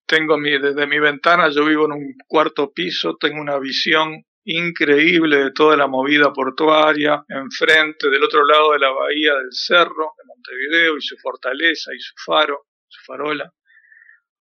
Tengo 0.05 0.38
mi, 0.38 0.57
desde 0.57 0.88
mi 0.88 0.99
ventana, 0.99 1.49
yo 1.49 1.65
vivo 1.65 1.83
en 1.83 1.91
un 1.91 2.15
cuarto 2.25 2.71
piso, 2.71 3.17
tengo 3.19 3.41
una 3.41 3.59
visión 3.59 4.23
increíble 4.45 5.43
de 5.43 5.51
toda 5.51 5.75
la 5.75 5.88
movida 5.88 6.31
portuaria, 6.31 7.21
enfrente, 7.27 8.09
del 8.09 8.23
otro 8.23 8.45
lado 8.45 8.71
de 8.71 8.79
la 8.79 8.91
bahía 8.91 9.33
del 9.33 9.49
Cerro, 9.51 10.13
de 10.17 10.23
Montevideo, 10.27 10.95
y 10.95 11.01
su 11.01 11.17
fortaleza 11.17 11.91
y 11.93 11.99
su 11.99 12.13
faro, 12.25 12.67
su 12.88 13.03
farola. 13.03 13.51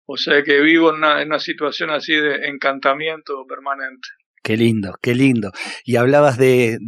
O 0.06 0.16
sea 0.16 0.42
que 0.42 0.58
vivo 0.58 0.90
en 0.90 0.96
una, 0.96 1.22
en 1.22 1.28
una 1.28 1.38
situación 1.38 1.90
así 1.90 2.16
de 2.16 2.48
encantamiento 2.48 3.46
permanente. 3.46 4.08
Qué 4.46 4.56
lindo, 4.56 4.94
qué 5.02 5.16
lindo. 5.16 5.50
Y 5.84 5.96
hablabas 5.96 6.38
de, 6.38 6.78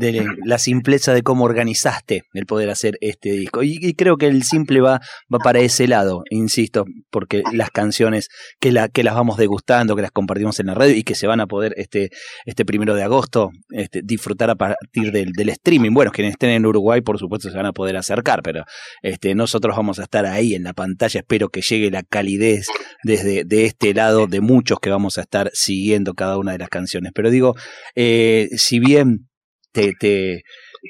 la 0.44 0.58
simpleza 0.58 1.12
de 1.12 1.24
cómo 1.24 1.44
organizaste 1.44 2.22
el 2.32 2.46
poder 2.46 2.70
hacer 2.70 2.98
este 3.00 3.32
disco. 3.32 3.64
Y, 3.64 3.94
creo 3.94 4.16
que 4.16 4.28
el 4.28 4.44
simple 4.44 4.80
va, 4.80 5.00
para 5.42 5.58
ese 5.58 5.88
lado, 5.88 6.22
insisto, 6.30 6.84
porque 7.10 7.42
las 7.52 7.70
canciones 7.70 8.28
que 8.60 8.70
las 8.70 9.14
vamos 9.16 9.38
degustando, 9.38 9.96
que 9.96 10.02
las 10.02 10.12
compartimos 10.12 10.60
en 10.60 10.66
la 10.66 10.74
radio 10.74 10.94
y 10.94 11.02
que 11.02 11.16
se 11.16 11.26
van 11.26 11.40
a 11.40 11.48
poder 11.48 11.74
este, 11.78 12.10
este 12.46 12.64
primero 12.64 12.94
de 12.94 13.02
agosto 13.02 13.50
este, 13.70 14.02
disfrutar 14.04 14.50
a 14.50 14.54
partir 14.54 15.10
del, 15.10 15.32
del, 15.32 15.48
streaming. 15.48 15.90
Bueno, 15.90 16.12
quienes 16.12 16.34
estén 16.34 16.50
en 16.50 16.64
Uruguay, 16.64 17.00
por 17.00 17.18
supuesto, 17.18 17.50
se 17.50 17.56
van 17.56 17.66
a 17.66 17.72
poder 17.72 17.96
acercar, 17.96 18.40
pero 18.40 18.62
este, 19.02 19.34
nosotros 19.34 19.76
vamos 19.76 19.98
a 19.98 20.04
estar 20.04 20.26
ahí 20.26 20.54
en 20.54 20.62
la 20.62 20.74
pantalla. 20.74 21.18
Espero 21.18 21.48
que 21.48 21.62
llegue 21.62 21.90
la 21.90 22.04
calidez 22.04 22.68
desde 23.02 23.42
de 23.42 23.64
este 23.64 23.94
lado 23.94 24.28
de 24.28 24.40
muchos 24.40 24.78
que 24.78 24.90
vamos 24.90 25.18
a 25.18 25.22
estar 25.22 25.50
siguiendo 25.54 26.14
cada 26.14 26.38
una 26.38 26.52
de 26.52 26.58
las 26.58 26.68
canciones. 26.68 27.10
Pero 27.12 27.30
digo, 27.32 27.47
eh, 27.94 28.48
si 28.56 28.78
bien 28.78 29.28
te, 29.72 29.92
te, 29.98 30.42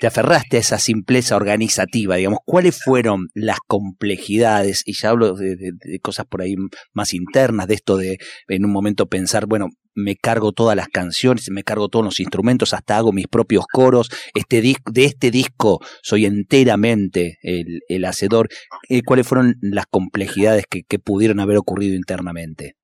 aferraste 0.07 0.57
a 0.57 0.61
esa 0.61 0.79
simpleza 0.79 1.37
organizativa, 1.37 2.17
digamos, 2.17 2.41
¿cuáles 2.45 2.81
fueron 2.83 3.29
las 3.35 3.59
complejidades? 3.67 4.83
Y 4.87 4.95
ya 4.95 5.11
hablo 5.11 5.35
de, 5.35 5.57
cosas 6.01 6.27
por 6.27 6.43
ahí 6.43 6.55
más 6.93 7.15
internas, 7.15 7.67
de 7.67 7.75
esto 7.75 7.97
de 7.97 8.19
en 8.49 8.65
un 8.65 8.73
momento 8.73 9.07
pensar, 9.07 9.47
bueno, 9.47 9.69
me 9.95 10.15
cargo 10.15 10.53
todas 10.53 10.77
las 10.77 10.89
canciones, 10.89 11.51
me 11.51 11.65
cargo 11.65 11.89
todos 11.89 12.05
los 12.05 12.21
instrumentos, 12.21 12.73
hasta 12.73 12.99
hago 12.99 13.13
mis 13.13 13.27
propios 13.27 13.65
coros. 13.71 14.09
Este 14.35 14.63
de 14.63 15.05
este 15.05 15.31
disco 15.31 15.81
soy 16.03 16.27
enteramente 16.27 17.39
el, 17.43 18.05
hacedor. 18.05 18.49
Eh, 18.89 19.03
¿Cuáles 19.05 19.27
fueron 19.27 19.57
las 19.61 19.87
complejidades 19.87 20.67
que 20.69 20.99
pudieron 20.99 21.41
haber 21.41 21.57
ocurrido 21.57 21.97
internamente? 21.97 22.77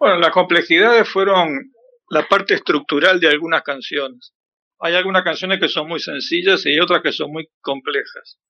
Bueno, 0.00 0.18
las 0.18 0.32
complejidades 0.32 1.06
fueron 1.06 1.72
la 2.10 2.26
parte 2.26 2.54
estructural 2.54 3.20
de 3.20 3.28
algunas 3.28 3.62
canciones. 3.62 4.34
Hay 4.80 4.94
algunas 4.94 5.22
canciones 5.22 5.60
que 5.60 5.68
son 5.68 5.88
muy 5.88 6.00
sencillas 6.00 6.66
y 6.66 6.78
otras 6.80 7.02
que 7.02 7.12
son 7.12 7.30
muy 7.32 7.48
complejas, 7.60 8.40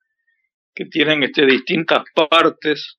que 0.74 0.86
tienen 0.86 1.22
este, 1.22 1.44
distintas 1.44 2.04
partes 2.14 2.96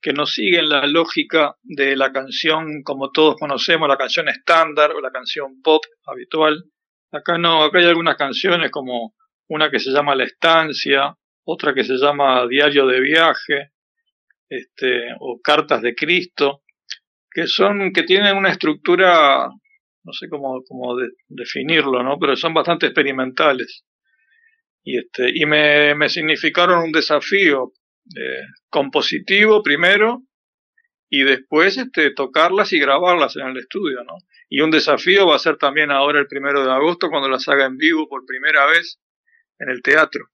que 0.00 0.12
no 0.12 0.26
siguen 0.26 0.68
la 0.68 0.86
lógica 0.86 1.56
de 1.62 1.96
la 1.96 2.12
canción 2.12 2.82
como 2.84 3.10
todos 3.10 3.34
conocemos, 3.36 3.88
la 3.88 3.96
canción 3.96 4.28
estándar 4.28 4.92
o 4.92 5.00
la 5.00 5.10
canción 5.10 5.60
pop 5.62 5.82
habitual. 6.04 6.64
Acá 7.10 7.38
no, 7.38 7.64
acá 7.64 7.78
hay 7.78 7.86
algunas 7.86 8.16
canciones 8.16 8.70
como 8.70 9.14
una 9.48 9.70
que 9.70 9.80
se 9.80 9.90
llama 9.90 10.14
La 10.14 10.24
Estancia, 10.24 11.16
otra 11.44 11.74
que 11.74 11.82
se 11.82 11.96
llama 11.96 12.46
Diario 12.46 12.86
de 12.86 13.00
Viaje, 13.00 13.72
este, 14.48 15.08
o 15.18 15.40
Cartas 15.42 15.82
de 15.82 15.94
Cristo, 15.94 16.62
que 17.30 17.46
son, 17.48 17.92
que 17.92 18.04
tienen 18.04 18.36
una 18.36 18.50
estructura 18.50 19.48
no 20.06 20.12
sé 20.12 20.28
cómo, 20.28 20.62
cómo 20.66 20.96
definirlo, 21.28 22.02
¿no? 22.02 22.16
Pero 22.18 22.36
son 22.36 22.54
bastante 22.54 22.86
experimentales. 22.86 23.84
Y, 24.84 24.98
este, 24.98 25.32
y 25.34 25.44
me, 25.46 25.96
me 25.96 26.08
significaron 26.08 26.84
un 26.84 26.92
desafío 26.92 27.72
eh, 28.16 28.42
compositivo 28.70 29.64
primero 29.64 30.22
y 31.10 31.24
después 31.24 31.76
este, 31.76 32.12
tocarlas 32.12 32.72
y 32.72 32.78
grabarlas 32.78 33.34
en 33.34 33.48
el 33.48 33.56
estudio, 33.56 34.04
¿no? 34.04 34.14
Y 34.48 34.60
un 34.60 34.70
desafío 34.70 35.26
va 35.26 35.34
a 35.34 35.40
ser 35.40 35.56
también 35.56 35.90
ahora 35.90 36.20
el 36.20 36.28
primero 36.28 36.64
de 36.64 36.70
agosto 36.70 37.10
cuando 37.10 37.28
las 37.28 37.48
haga 37.48 37.66
en 37.66 37.76
vivo 37.76 38.08
por 38.08 38.24
primera 38.24 38.64
vez 38.66 39.00
en 39.58 39.70
el 39.70 39.82
teatro. 39.82 40.26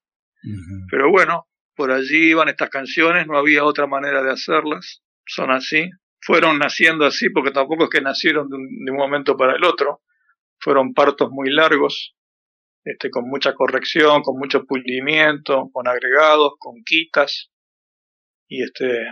Pero 0.91 1.09
bueno, 1.09 1.47
por 1.75 1.89
allí 1.89 2.29
iban 2.29 2.49
estas 2.49 2.69
canciones, 2.69 3.25
no 3.25 3.37
había 3.37 3.63
otra 3.63 3.87
manera 3.87 4.21
de 4.21 4.31
hacerlas, 4.31 5.01
son 5.25 5.51
así 5.51 5.89
fueron 6.25 6.59
naciendo 6.59 7.05
así, 7.05 7.29
porque 7.29 7.51
tampoco 7.51 7.85
es 7.85 7.89
que 7.89 8.01
nacieron 8.01 8.47
de 8.49 8.55
un, 8.55 8.97
momento 8.97 9.35
para 9.35 9.55
el 9.55 9.63
otro, 9.63 10.01
fueron 10.59 10.93
partos 10.93 11.29
muy 11.31 11.49
largos, 11.49 12.15
este, 12.83 13.09
con 13.09 13.27
mucha 13.29 13.53
corrección, 13.53 14.21
con 14.21 14.37
mucho 14.37 14.65
pulimiento, 14.65 15.69
con 15.71 15.87
agregados, 15.87 16.53
con 16.59 16.83
quitas, 16.85 17.49
y 18.47 18.63
este, 18.63 19.05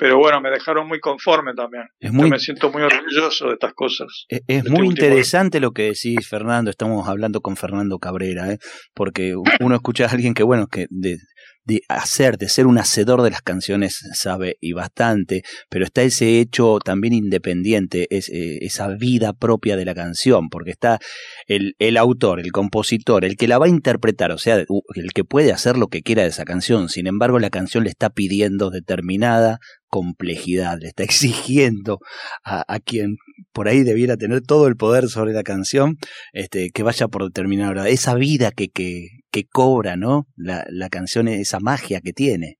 pero 0.00 0.18
bueno, 0.18 0.40
me 0.40 0.50
dejaron 0.50 0.88
muy 0.88 0.98
conforme 0.98 1.52
también. 1.54 1.84
Yo 2.00 2.10
me 2.12 2.38
siento 2.38 2.72
muy 2.72 2.82
orgulloso 2.82 3.48
de 3.48 3.52
estas 3.52 3.74
cosas. 3.74 4.24
Es, 4.28 4.40
este 4.46 4.70
muy 4.70 4.86
interesante 4.86 5.60
lo 5.60 5.72
que 5.72 5.92
decís, 5.92 6.26
Fernando. 6.26 6.70
Estamos 6.70 7.06
hablando 7.06 7.42
con 7.42 7.56
Fernando 7.56 7.98
Cabrera, 7.98 8.50
¿eh? 8.50 8.58
porque 8.94 9.34
uno 9.60 9.74
escucha 9.74 10.06
a 10.06 10.08
alguien 10.08 10.32
que, 10.32 10.42
bueno, 10.42 10.68
que 10.68 10.86
de, 10.88 11.18
de 11.64 11.82
hacer, 11.88 12.38
de 12.38 12.48
ser 12.48 12.66
un 12.66 12.78
hacedor 12.78 13.22
de 13.22 13.30
las 13.30 13.42
canciones, 13.42 14.00
sabe 14.14 14.56
y 14.60 14.72
bastante, 14.72 15.42
pero 15.68 15.84
está 15.84 16.02
ese 16.02 16.40
hecho 16.40 16.78
también 16.84 17.12
independiente, 17.12 18.06
eh, 18.10 18.58
esa 18.62 18.88
vida 18.88 19.32
propia 19.32 19.76
de 19.76 19.84
la 19.84 19.94
canción, 19.94 20.48
porque 20.48 20.70
está 20.70 20.98
el, 21.46 21.74
el, 21.78 21.96
autor, 21.96 22.40
el 22.40 22.52
compositor, 22.52 23.24
el 23.24 23.36
que 23.36 23.48
la 23.48 23.58
va 23.58 23.66
a 23.66 23.70
interpretar, 23.70 24.32
o 24.32 24.38
sea, 24.38 24.56
el 24.56 25.12
que 25.14 25.24
puede 25.24 25.52
hacer 25.52 25.76
lo 25.76 25.88
que 25.88 26.02
quiera 26.02 26.22
de 26.22 26.28
esa 26.28 26.44
canción, 26.44 26.88
sin 26.88 27.06
embargo 27.06 27.38
la 27.38 27.50
canción 27.50 27.84
le 27.84 27.90
está 27.90 28.10
pidiendo 28.10 28.70
determinada 28.70 29.58
complejidad, 29.88 30.78
le 30.80 30.88
está 30.88 31.02
exigiendo 31.04 31.98
a, 32.44 32.64
a, 32.66 32.80
quien 32.80 33.16
por 33.52 33.68
ahí 33.68 33.82
debiera 33.82 34.16
tener 34.16 34.40
todo 34.40 34.66
el 34.66 34.76
poder 34.76 35.08
sobre 35.08 35.32
la 35.32 35.42
canción, 35.42 35.96
este, 36.32 36.70
que 36.70 36.82
vaya 36.82 37.08
por 37.08 37.24
determinada 37.24 37.88
esa 37.88 38.14
vida 38.14 38.50
que, 38.52 38.68
que, 38.68 39.08
que 39.30 39.44
cobra, 39.48 39.96
¿no? 39.96 40.26
La, 40.36 40.64
la 40.68 40.88
canción, 40.88 41.28
esa 41.28 41.60
magia 41.60 42.00
que 42.00 42.12
tiene. 42.12 42.58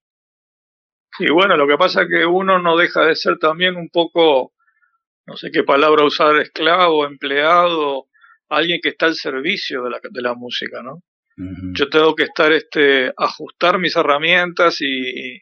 Sí, 1.17 1.27
bueno, 1.31 1.57
lo 1.57 1.67
que 1.67 1.77
pasa 1.77 2.03
es 2.03 2.09
que 2.09 2.25
uno 2.25 2.59
no 2.61 2.77
deja 2.77 3.05
de 3.05 3.17
ser 3.17 3.39
también 3.39 3.77
un 3.77 3.89
poco, 3.91 4.53
no 5.27 5.37
sé 5.37 5.51
qué 5.53 5.65
palabra 5.65 6.05
usar, 6.05 6.37
esclavo, 6.37 7.05
empleado, 7.05 8.07
alguien 8.49 8.81
que 8.83 8.91
está 8.91 9.07
al 9.07 9.15
servicio 9.15 9.83
de 9.83 9.91
la, 9.91 10.01
de 10.03 10.23
la 10.23 10.35
música, 10.35 10.83
¿no? 10.83 11.03
Yo 11.73 11.89
tengo 11.89 12.15
que 12.15 12.25
estar, 12.25 12.53
este, 12.53 13.11
ajustar 13.17 13.79
mis 13.79 13.97
herramientas 13.97 14.77
y, 14.83 15.41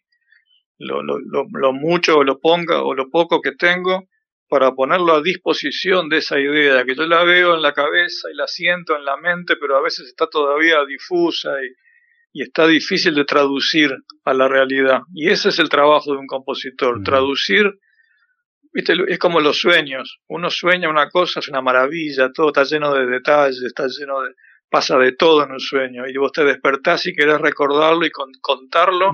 lo, 0.78 1.02
lo, 1.02 1.18
lo, 1.18 1.72
mucho 1.72 2.18
o 2.18 2.24
lo 2.24 2.38
ponga 2.38 2.84
o 2.84 2.94
lo 2.94 3.10
poco 3.10 3.40
que 3.40 3.52
tengo 3.52 4.04
para 4.48 4.72
ponerlo 4.72 5.14
a 5.14 5.22
disposición 5.22 6.08
de 6.08 6.18
esa 6.18 6.38
idea, 6.38 6.84
que 6.84 6.94
yo 6.94 7.06
la 7.06 7.22
veo 7.24 7.54
en 7.54 7.62
la 7.62 7.72
cabeza 7.72 8.28
y 8.32 8.36
la 8.36 8.46
siento 8.46 8.96
en 8.96 9.04
la 9.04 9.16
mente, 9.16 9.56
pero 9.56 9.76
a 9.76 9.82
veces 9.82 10.08
está 10.08 10.26
todavía 10.26 10.84
difusa 10.86 11.50
y, 11.62 12.40
y 12.40 12.42
está 12.42 12.66
difícil 12.66 13.14
de 13.14 13.24
traducir 13.24 13.94
a 14.24 14.34
la 14.34 14.48
realidad. 14.48 15.00
Y 15.14 15.30
ese 15.30 15.50
es 15.50 15.58
el 15.58 15.68
trabajo 15.68 16.12
de 16.12 16.18
un 16.18 16.26
compositor, 16.26 17.02
traducir, 17.02 17.78
viste, 18.72 18.94
es 19.08 19.18
como 19.18 19.40
los 19.40 19.58
sueños, 19.58 20.20
uno 20.28 20.50
sueña 20.50 20.88
una 20.88 21.10
cosa, 21.10 21.40
es 21.40 21.48
una 21.48 21.60
maravilla, 21.60 22.32
todo 22.32 22.48
está 22.48 22.64
lleno 22.64 22.94
de 22.94 23.06
detalles, 23.06 23.62
está 23.62 23.86
lleno 23.86 24.22
de, 24.22 24.30
pasa 24.70 24.98
de 24.98 25.12
todo 25.12 25.44
en 25.44 25.52
un 25.52 25.60
sueño 25.60 26.06
y 26.06 26.16
vos 26.16 26.32
te 26.32 26.44
despertás 26.44 27.06
y 27.06 27.14
querés 27.14 27.40
recordarlo 27.40 28.04
y 28.04 28.10
contarlo 28.10 29.12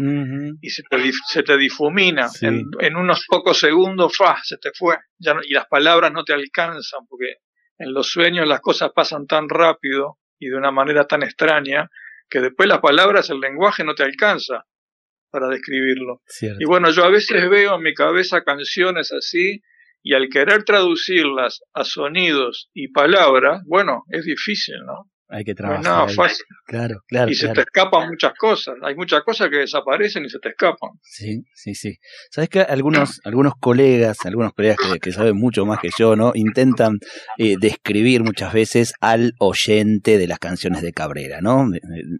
y 0.60 0.70
se 0.70 0.82
te, 0.82 0.98
se 1.28 1.42
te 1.42 1.56
difumina. 1.56 2.28
En, 2.40 2.96
unos 2.96 3.24
pocos 3.28 3.58
segundos 3.58 4.12
se 4.42 4.56
te 4.58 4.70
fue. 4.72 4.96
Ya 5.18 5.36
y 5.42 5.54
las 5.54 5.66
palabras 5.66 6.12
no 6.12 6.24
te 6.24 6.32
alcanzan 6.32 7.06
porque 7.08 7.36
en 7.78 7.92
los 7.92 8.08
sueños 8.08 8.48
las 8.48 8.60
cosas 8.60 8.90
pasan 8.94 9.26
tan 9.26 9.48
rápido 9.48 10.18
y 10.38 10.48
de 10.48 10.56
una 10.56 10.70
manera 10.70 11.06
tan 11.06 11.22
extraña 11.22 11.88
que 12.28 12.40
después 12.40 12.68
las 12.68 12.80
palabras 12.80 13.30
el 13.30 13.40
lenguaje 13.40 13.84
no 13.84 13.94
te 13.94 14.02
alcanza 14.02 14.64
para 15.30 15.48
describirlo. 15.48 16.22
Y 16.58 16.64
bueno 16.64 16.90
yo 16.90 17.04
a 17.04 17.10
veces 17.10 17.48
veo 17.48 17.76
en 17.76 17.82
mi 17.82 17.94
cabeza 17.94 18.42
canciones 18.42 19.12
así 19.12 19.62
y 20.02 20.14
al 20.14 20.28
querer 20.28 20.64
traducirlas 20.64 21.62
a 21.72 21.84
sonidos 21.84 22.70
y 22.74 22.88
palabras 22.88 23.62
bueno 23.66 24.04
es 24.10 24.24
difícil 24.24 24.76
no 24.84 25.10
hay 25.28 25.44
que 25.44 25.54
trabajar. 25.54 26.10
fácil. 26.10 26.44
Claro, 26.66 26.96
claro. 27.06 27.30
Y 27.30 27.34
se 27.34 27.48
te 27.48 27.60
escapan 27.62 28.08
muchas 28.08 28.32
cosas. 28.38 28.74
Hay 28.82 28.94
muchas 28.94 29.22
cosas 29.22 29.48
que 29.50 29.58
desaparecen 29.58 30.24
y 30.24 30.28
se 30.28 30.38
te 30.38 30.50
escapan. 30.50 30.90
Sí, 31.02 31.42
sí, 31.54 31.74
sí. 31.74 31.96
Sabes 32.30 32.50
que 32.50 32.60
algunos, 32.60 33.20
algunos 33.24 33.54
colegas, 33.58 34.18
algunos 34.24 34.52
colegas 34.52 34.78
que, 35.00 35.12
saben 35.12 35.36
mucho 35.36 35.64
más 35.64 35.78
que 35.80 35.90
yo, 35.96 36.16
¿no? 36.16 36.32
Intentan 36.34 36.98
eh, 37.38 37.56
describir 37.58 38.22
muchas 38.22 38.52
veces 38.52 38.94
al 39.00 39.32
oyente 39.38 40.18
de 40.18 40.26
las 40.26 40.38
canciones 40.38 40.82
de 40.82 40.92
Cabrera, 40.92 41.40
¿no? 41.40 41.68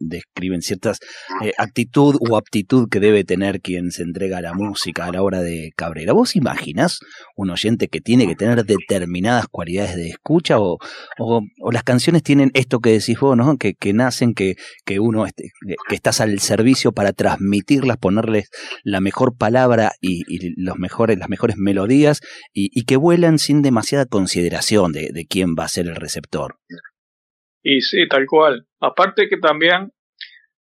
describen 0.01 0.63
ciertas 0.63 0.99
eh, 1.43 1.53
actitud 1.59 2.17
o 2.21 2.37
aptitud 2.37 2.89
que 2.89 3.01
debe 3.01 3.25
tener 3.25 3.61
quien 3.61 3.91
se 3.91 4.03
entrega 4.03 4.39
a 4.39 4.43
la 4.43 4.55
música 4.55 5.07
a 5.07 5.13
la 5.13 5.23
hora 5.23 5.41
de 5.41 5.73
Cabrera. 5.77 6.13
¿Vos 6.13 6.37
imaginas 6.37 7.01
un 7.37 7.51
oyente 7.51 7.89
que 7.89 8.01
tiene 8.01 8.27
que 8.27 8.35
tener 8.35 8.65
determinadas 8.65 9.47
cualidades 9.49 9.97
de 9.97 10.09
escucha 10.09 10.59
o, 10.59 10.79
o, 11.19 11.43
o 11.61 11.73
las 11.73 11.83
canciones 11.83 12.23
tienen 12.23 12.51
esto 12.55 12.81
que 12.81 12.94
decís 12.99 13.19
vos, 13.21 13.37
¿no? 13.37 13.57
Que, 13.59 13.75
que 13.75 13.93
nacen, 13.93 14.35
que, 14.35 14.55
que 14.85 15.01
uno, 15.01 15.27
este, 15.27 15.51
que 15.89 15.95
estás 15.95 16.21
al 16.21 16.39
servicio 16.41 16.93
para 16.93 17.13
transmitirlas, 17.13 17.97
ponerles 17.97 18.51
la 18.83 19.01
mejor 19.01 19.37
palabra 19.37 19.93
y, 20.01 20.25
los 20.63 20.77
mejores, 20.77 21.19
las 21.19 21.29
mejores 21.29 21.57
melodías 21.57 22.21
y, 22.53 22.85
que 22.85 22.97
vuelan 22.97 23.39
sin 23.39 23.63
demasiada 23.63 24.07
consideración 24.07 24.93
de, 24.93 25.11
de 25.13 25.27
quién 25.27 25.55
va 25.59 25.65
a 25.65 25.69
ser 25.69 25.87
el 25.87 25.97
receptor. 25.97 26.57
Y 27.63 27.81
sí, 27.81 28.07
tal 28.09 28.27
cual. 28.27 28.67
Aparte 28.81 29.29
que 29.29 29.39
también 29.39 29.93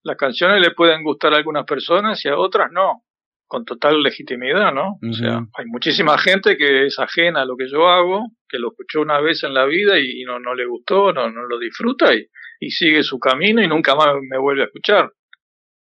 las 0.04 0.17
canciones 0.17 0.62
le 0.62 0.72
pueden 0.72 1.04
gustar 1.04 1.34
a 1.34 1.38
algunas 1.38 1.65
personas 1.65 2.24
y 2.26 2.30
a 2.30 2.38
otras 2.38 2.72
no 2.72 3.04
con 3.52 3.66
total 3.66 4.02
legitimidad, 4.02 4.74
¿no? 4.74 4.98
O 5.06 5.14
sea, 5.14 5.46
hay 5.58 5.66
muchísima 5.66 6.18
gente 6.18 6.56
que 6.56 6.86
es 6.86 6.98
ajena 7.00 7.42
a 7.42 7.46
lo 7.46 7.58
que 7.58 7.68
yo 7.68 7.90
hago, 7.90 8.28
que 8.48 8.58
lo 8.58 8.70
escuchó 8.70 9.02
una 9.02 9.20
vez 9.20 9.44
en 9.44 9.54
la 9.54 9.66
vida 9.66 10.00
y, 10.00 10.24
no, 10.24 10.40
no 10.40 10.56
le 10.56 10.66
gustó, 10.66 11.12
no, 11.12 11.30
no 11.30 11.44
lo 11.44 11.60
disfruta 11.60 12.16
y, 12.16 12.26
y 12.62 12.72
sigue 12.72 13.04
su 13.04 13.20
camino 13.20 13.62
y 13.62 13.68
nunca 13.68 13.94
más 13.94 14.16
me 14.22 14.38
vuelve 14.38 14.62
a 14.62 14.68
escuchar. 14.68 15.12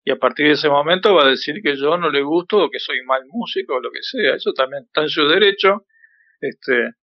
Y 0.03 0.11
a 0.11 0.17
partir 0.17 0.47
de 0.47 0.51
ese 0.51 0.67
momento 0.67 1.15
va 1.15 1.23
a 1.23 1.29
decir 1.29 1.61
que 1.63 1.77
yo 1.77 1.97
no 1.97 2.09
le 2.09 2.21
gusto 2.21 2.65
o 2.65 2.69
que 2.69 2.79
soy 2.79 3.01
mal 3.05 3.21
músico 3.29 3.75
o 3.75 3.79
lo 3.79 3.91
que 3.91 4.01
sea. 4.01 4.35
Eso 4.35 4.51
también 4.51 4.83
está 4.83 5.03
en 5.03 5.09
su 5.09 5.25
derecho. 5.25 5.85
Este, 6.41 6.95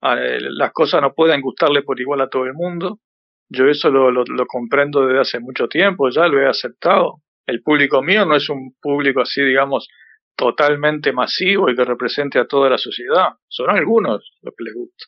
las 0.00 0.70
cosas 0.72 1.02
no 1.02 1.12
pueden 1.12 1.40
gustarle 1.40 1.82
por 1.82 2.00
igual 2.00 2.20
a 2.20 2.28
todo 2.28 2.44
el 2.44 2.54
mundo. 2.54 3.00
Yo 3.48 3.66
eso 3.66 3.90
lo, 3.90 4.12
lo, 4.12 4.22
lo 4.22 4.46
comprendo 4.46 5.04
desde 5.04 5.20
hace 5.20 5.40
mucho 5.40 5.66
tiempo, 5.66 6.08
ya 6.08 6.28
lo 6.28 6.40
he 6.40 6.46
aceptado 6.46 7.20
el 7.48 7.62
público 7.62 8.02
mío 8.02 8.26
no 8.26 8.36
es 8.36 8.50
un 8.50 8.76
público 8.78 9.22
así, 9.22 9.42
digamos, 9.42 9.88
totalmente 10.36 11.14
masivo 11.14 11.70
y 11.70 11.74
que 11.74 11.82
represente 11.82 12.38
a 12.38 12.46
toda 12.46 12.68
la 12.68 12.76
sociedad. 12.76 13.30
Son 13.48 13.70
algunos 13.70 14.36
los 14.42 14.54
que 14.54 14.64
les 14.64 14.74
gusta. 14.74 15.06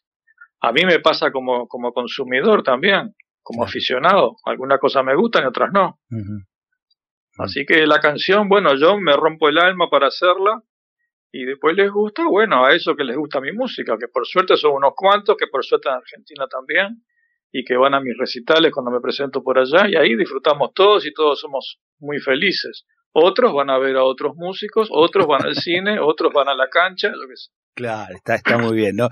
A 0.63 0.73
mí 0.73 0.87
me 0.87 1.01
pasa 1.01 1.31
como, 1.31 1.69
como 1.69 1.93
consumidor 1.93 2.63
también, 2.63 3.15
como 3.43 3.63
aficionado. 3.63 4.37
Algunas 4.47 4.81
cosas 4.81 5.05
me 5.05 5.15
gustan 5.15 5.45
y 5.45 5.47
otras 5.49 5.71
no. 5.71 6.01
Así 7.39 7.67
que 7.67 7.87
la 7.87 8.01
canción, 8.01 8.49
bueno, 8.49 8.75
yo 8.75 8.99
me 8.99 9.13
rompo 9.13 9.51
el 9.51 9.59
alma 9.59 9.91
para 9.91 10.07
hacerla 10.07 10.63
y 11.31 11.45
después 11.45 11.77
les 11.77 11.91
gusta, 11.91 12.27
bueno, 12.27 12.65
a 12.65 12.75
eso 12.75 12.97
que 12.97 13.05
les 13.05 13.17
gusta 13.17 13.43
mi 13.43 13.53
música, 13.53 13.99
que 13.99 14.09
por 14.09 14.27
suerte 14.27 14.57
son 14.57 14.73
unos 14.73 14.95
cuantos, 14.97 15.37
que 15.37 15.47
por 15.47 15.63
suerte 15.63 15.91
en 15.91 15.97
Argentina 15.97 16.47
también, 16.49 17.05
y 17.53 17.65
que 17.65 17.77
van 17.77 17.95
a 17.95 18.01
mis 18.01 18.17
recitales 18.17 18.73
cuando 18.73 18.91
me 18.91 19.01
presento 19.01 19.43
por 19.43 19.59
allá 19.59 19.89
y 19.89 19.97
ahí 19.97 20.17
disfrutamos 20.17 20.73
todos 20.75 21.07
y 21.07 21.13
todos 21.13 21.41
somos 21.41 21.79
muy 21.99 22.19
felices. 22.21 22.85
Otros 23.13 23.53
van 23.53 23.71
a 23.71 23.79
ver 23.79 23.97
a 23.97 24.05
otros 24.05 24.35
músicos, 24.37 24.89
otros 24.91 25.27
van 25.27 25.45
al 25.45 25.57
cine, 25.57 25.99
otros 26.01 26.33
van 26.33 26.49
a 26.49 26.55
la 26.55 26.69
cancha, 26.69 27.09
lo 27.09 27.29
que 27.29 27.37
sea. 27.37 27.55
Claro, 27.75 28.15
está, 28.15 28.35
está 28.35 28.59
muy 28.59 28.77
bien, 28.77 28.97
¿no? 28.97 29.09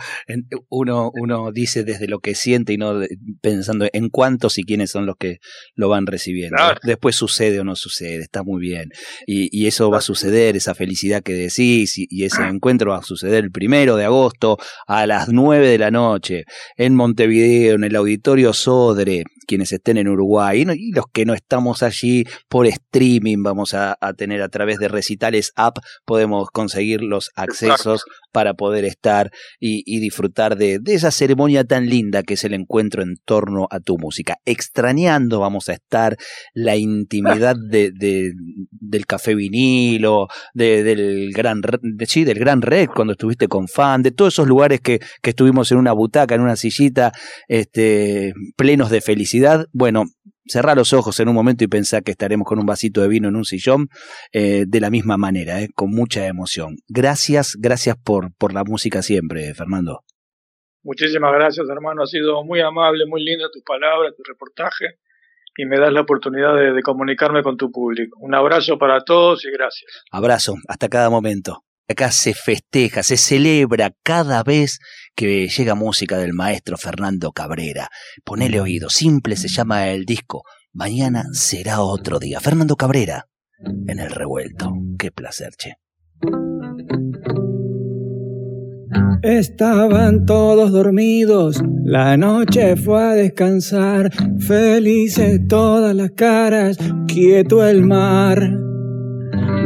Uno, 0.69 1.11
uno 1.15 1.53
dice 1.53 1.85
desde 1.85 2.07
lo 2.07 2.19
que 2.19 2.35
siente 2.35 2.73
y 2.73 2.77
no 2.77 3.01
pensando 3.41 3.87
en 3.93 4.11
cuántos 4.11 4.59
y 4.59 4.65
quiénes 4.65 4.91
son 4.91 5.07
los 5.07 5.17
que 5.17 5.39
lo 5.75 5.89
van 5.89 6.07
recibiendo. 6.07 6.57
Después 6.83 7.17
sucede 7.17 7.61
o 7.61 7.65
no 7.65 7.77
sucede, 7.77 8.19
está 8.19 8.43
muy 8.43 8.61
bien. 8.61 8.91
Y, 9.27 9.49
y 9.59 9.69
eso 9.69 9.91
va 9.91 9.99
a 9.99 10.03
suceder, 10.03 10.57
esa 10.57 10.75
felicidad 10.75 11.23
que 11.23 11.33
decís, 11.33 11.97
y, 11.97 12.25
ese 12.25 12.43
encuentro 12.43 12.91
va 12.91 12.99
a 12.99 13.03
suceder 13.03 13.45
el 13.45 13.53
primero 13.53 13.97
de 13.97 14.05
agosto 14.05 14.59
a 14.87 15.07
las 15.07 15.29
nueve 15.29 15.69
de 15.69 15.79
la 15.79 15.91
noche 15.91 16.45
en 16.77 16.95
Montevideo, 16.95 17.77
en 17.77 17.85
el 17.85 17.97
Auditorio 17.97 18.53
Sodre, 18.53 19.25
quienes 19.49 19.73
estén 19.73 19.97
en 19.97 20.09
Uruguay 20.09 20.65
y, 20.77 20.93
los 20.93 21.07
que 21.13 21.25
no 21.25 21.35
estamos 21.35 21.83
allí 21.83 22.25
por 22.49 22.67
streaming 22.67 23.43
vamos 23.43 23.75
a, 23.75 23.97
tener 24.17 24.43
a 24.43 24.49
través 24.49 24.79
de 24.79 24.89
Recitales 24.89 25.53
App, 25.57 25.79
podemos 26.05 26.51
conseguir 26.51 27.03
los 27.03 27.31
accesos 27.35 28.05
para 28.31 28.55
poder 28.55 28.85
estar 28.85 29.31
y, 29.59 29.99
disfrutar 30.01 30.57
de, 30.57 30.81
esa 30.87 31.11
ceremonia 31.11 31.65
tan 31.65 31.89
linda 31.89 32.23
que 32.23 32.35
es 32.35 32.45
el 32.45 32.55
encuentro 32.55 33.03
en 33.03 33.17
torno 33.25 33.67
a 33.71 33.81
tu 33.81 33.97
música. 33.99 34.37
Extrañando 34.45 35.41
vamos 35.41 35.69
a 35.69 35.73
estar 35.73 36.17
la 36.53 36.77
intimidad 36.77 37.57
de, 37.71 37.91
del 38.71 39.07
café 39.07 39.35
vinilo, 39.35 40.29
del 40.53 41.33
gran 41.33 41.63
sí, 42.07 42.25
del 42.25 42.39
gran 42.39 42.61
red 42.61 42.89
cuando 42.95 43.13
estuviste 43.13 43.49
con 43.49 43.67
fan, 43.67 44.03
de 44.03 44.11
todos 44.11 44.35
esos 44.35 44.47
lugares 44.47 44.81
que, 44.81 45.01
que 45.23 45.31
estuvimos 45.31 45.73
en 45.73 45.79
una 45.79 45.93
butaca, 45.93 46.35
en 46.35 46.43
una 46.43 46.57
sillita, 46.57 47.13
este, 47.49 48.35
plenos 48.57 48.91
de 48.91 49.01
felicidad. 49.01 49.38
Bueno, 49.73 50.05
cerrar 50.47 50.77
los 50.77 50.93
ojos 50.93 51.19
en 51.21 51.29
un 51.29 51.35
momento 51.35 51.65
y 51.65 51.69
pensar 51.69 52.03
que 52.03 52.11
estaremos 52.11 52.47
con 52.47 52.59
un 52.59 52.67
vasito 52.67 53.03
de 53.03 53.09
vino 53.09 53.29
en 53.29 53.37
un 53.37 53.45
sillón 53.45 53.89
eh, 54.33 54.65
de 54.67 54.81
la 54.81 54.91
misma 54.91 55.17
manera, 55.17 55.61
eh, 55.61 55.69
con 55.75 55.91
mucha 55.91 56.27
emoción. 56.27 56.77
Gracias, 56.89 57.57
gracias 57.59 57.97
por, 58.03 58.35
por 58.37 58.53
la 58.53 58.65
música 58.65 59.03
siempre, 59.03 59.55
Fernando. 59.55 60.01
Muchísimas 60.83 61.33
gracias, 61.33 61.67
hermano. 61.69 62.03
Ha 62.03 62.07
sido 62.07 62.45
muy 62.45 62.61
amable, 62.61 63.05
muy 63.07 63.23
linda 63.23 63.47
tus 63.53 63.63
palabras, 63.63 64.15
tu 64.17 64.23
reportaje 64.23 64.99
y 65.57 65.67
me 65.67 65.79
das 65.79 65.93
la 65.93 66.03
oportunidad 66.03 66.55
de 66.55 66.83
comunicarme 66.83 67.43
con 67.43 67.57
tu 67.57 67.71
público. 67.71 68.17
Un 68.21 68.35
abrazo 68.35 68.79
para 68.79 69.01
todos 69.01 69.45
y 69.45 69.51
gracias. 69.51 70.05
Abrazo, 70.13 70.55
hasta 70.69 70.89
cada 70.89 71.11
momento. 71.11 71.65
Acá 71.91 72.11
se 72.11 72.35
festeja, 72.35 73.03
se 73.03 73.17
celebra 73.17 73.93
cada 74.05 74.43
vez 74.45 74.79
que 75.19 75.49
llega 75.49 75.75
música 75.75 76.17
del 76.17 76.33
maestro 76.33 76.77
Fernando 76.77 77.33
Cabrera. 77.33 77.89
Ponele 78.25 78.61
oído, 78.61 78.89
simple 78.89 79.35
se 79.35 79.49
llama 79.49 79.89
el 79.89 80.05
disco. 80.05 80.45
Mañana 80.73 81.25
será 81.33 81.81
otro 81.83 82.21
día. 82.21 82.39
Fernando 82.39 82.77
Cabrera, 82.77 83.27
en 83.89 83.99
el 83.99 84.13
revuelto. 84.13 84.73
Qué 84.97 85.11
placer, 85.11 85.51
che. 85.59 85.75
Estaban 89.25 90.25
todos 90.25 90.71
dormidos, 90.71 91.61
la 91.83 92.17
noche 92.17 92.77
fue 92.77 93.03
a 93.03 93.15
descansar, 93.15 94.13
felices 94.39 95.41
todas 95.49 95.97
las 95.97 96.13
caras, 96.13 96.79
quieto 97.09 97.67
el 97.67 97.85
mar. 97.85 98.53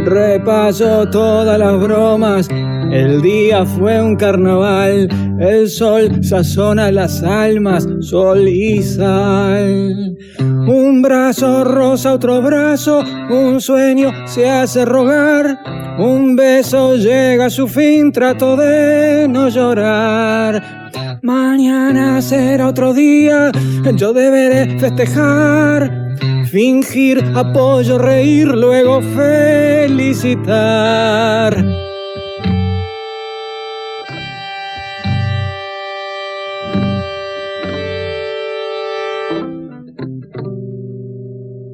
Repasó 0.04 1.08
todas 1.08 1.58
las 1.58 1.80
bromas, 1.80 2.48
el 2.90 3.22
día 3.22 3.64
fue 3.64 4.02
un 4.02 4.16
carnaval, 4.16 5.08
el 5.40 5.68
sol 5.68 6.22
sazona 6.22 6.90
las 6.90 7.22
almas, 7.22 7.86
sol 8.00 8.46
y 8.48 8.82
sal. 8.82 10.16
Un 10.38 11.02
brazo 11.02 11.64
rosa, 11.64 12.14
otro 12.14 12.42
brazo, 12.42 13.02
un 13.30 13.60
sueño 13.60 14.10
se 14.26 14.50
hace 14.50 14.84
rogar. 14.84 15.58
Un 15.98 16.36
beso 16.36 16.96
llega 16.96 17.46
a 17.46 17.50
su 17.50 17.68
fin, 17.68 18.12
trato 18.12 18.56
de 18.56 19.26
no 19.28 19.48
llorar. 19.48 20.90
Mañana 21.22 22.20
será 22.20 22.68
otro 22.68 22.92
día, 22.92 23.52
yo 23.94 24.12
deberé 24.12 24.78
festejar. 24.78 26.01
Fingir 26.50 27.24
apoyo, 27.34 27.98
reír, 27.98 28.46
luego 28.48 29.02
felicitar. 29.02 30.42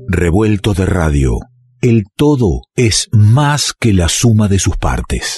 Revuelto 0.09 0.73
de 0.75 0.87
radio. 0.87 1.39
El 1.81 2.05
todo 2.17 2.63
es 2.75 3.09
más 3.13 3.75
que 3.79 3.93
la 3.93 4.09
suma 4.09 4.49
de 4.49 4.59
sus 4.59 4.77
partes. 4.79 5.37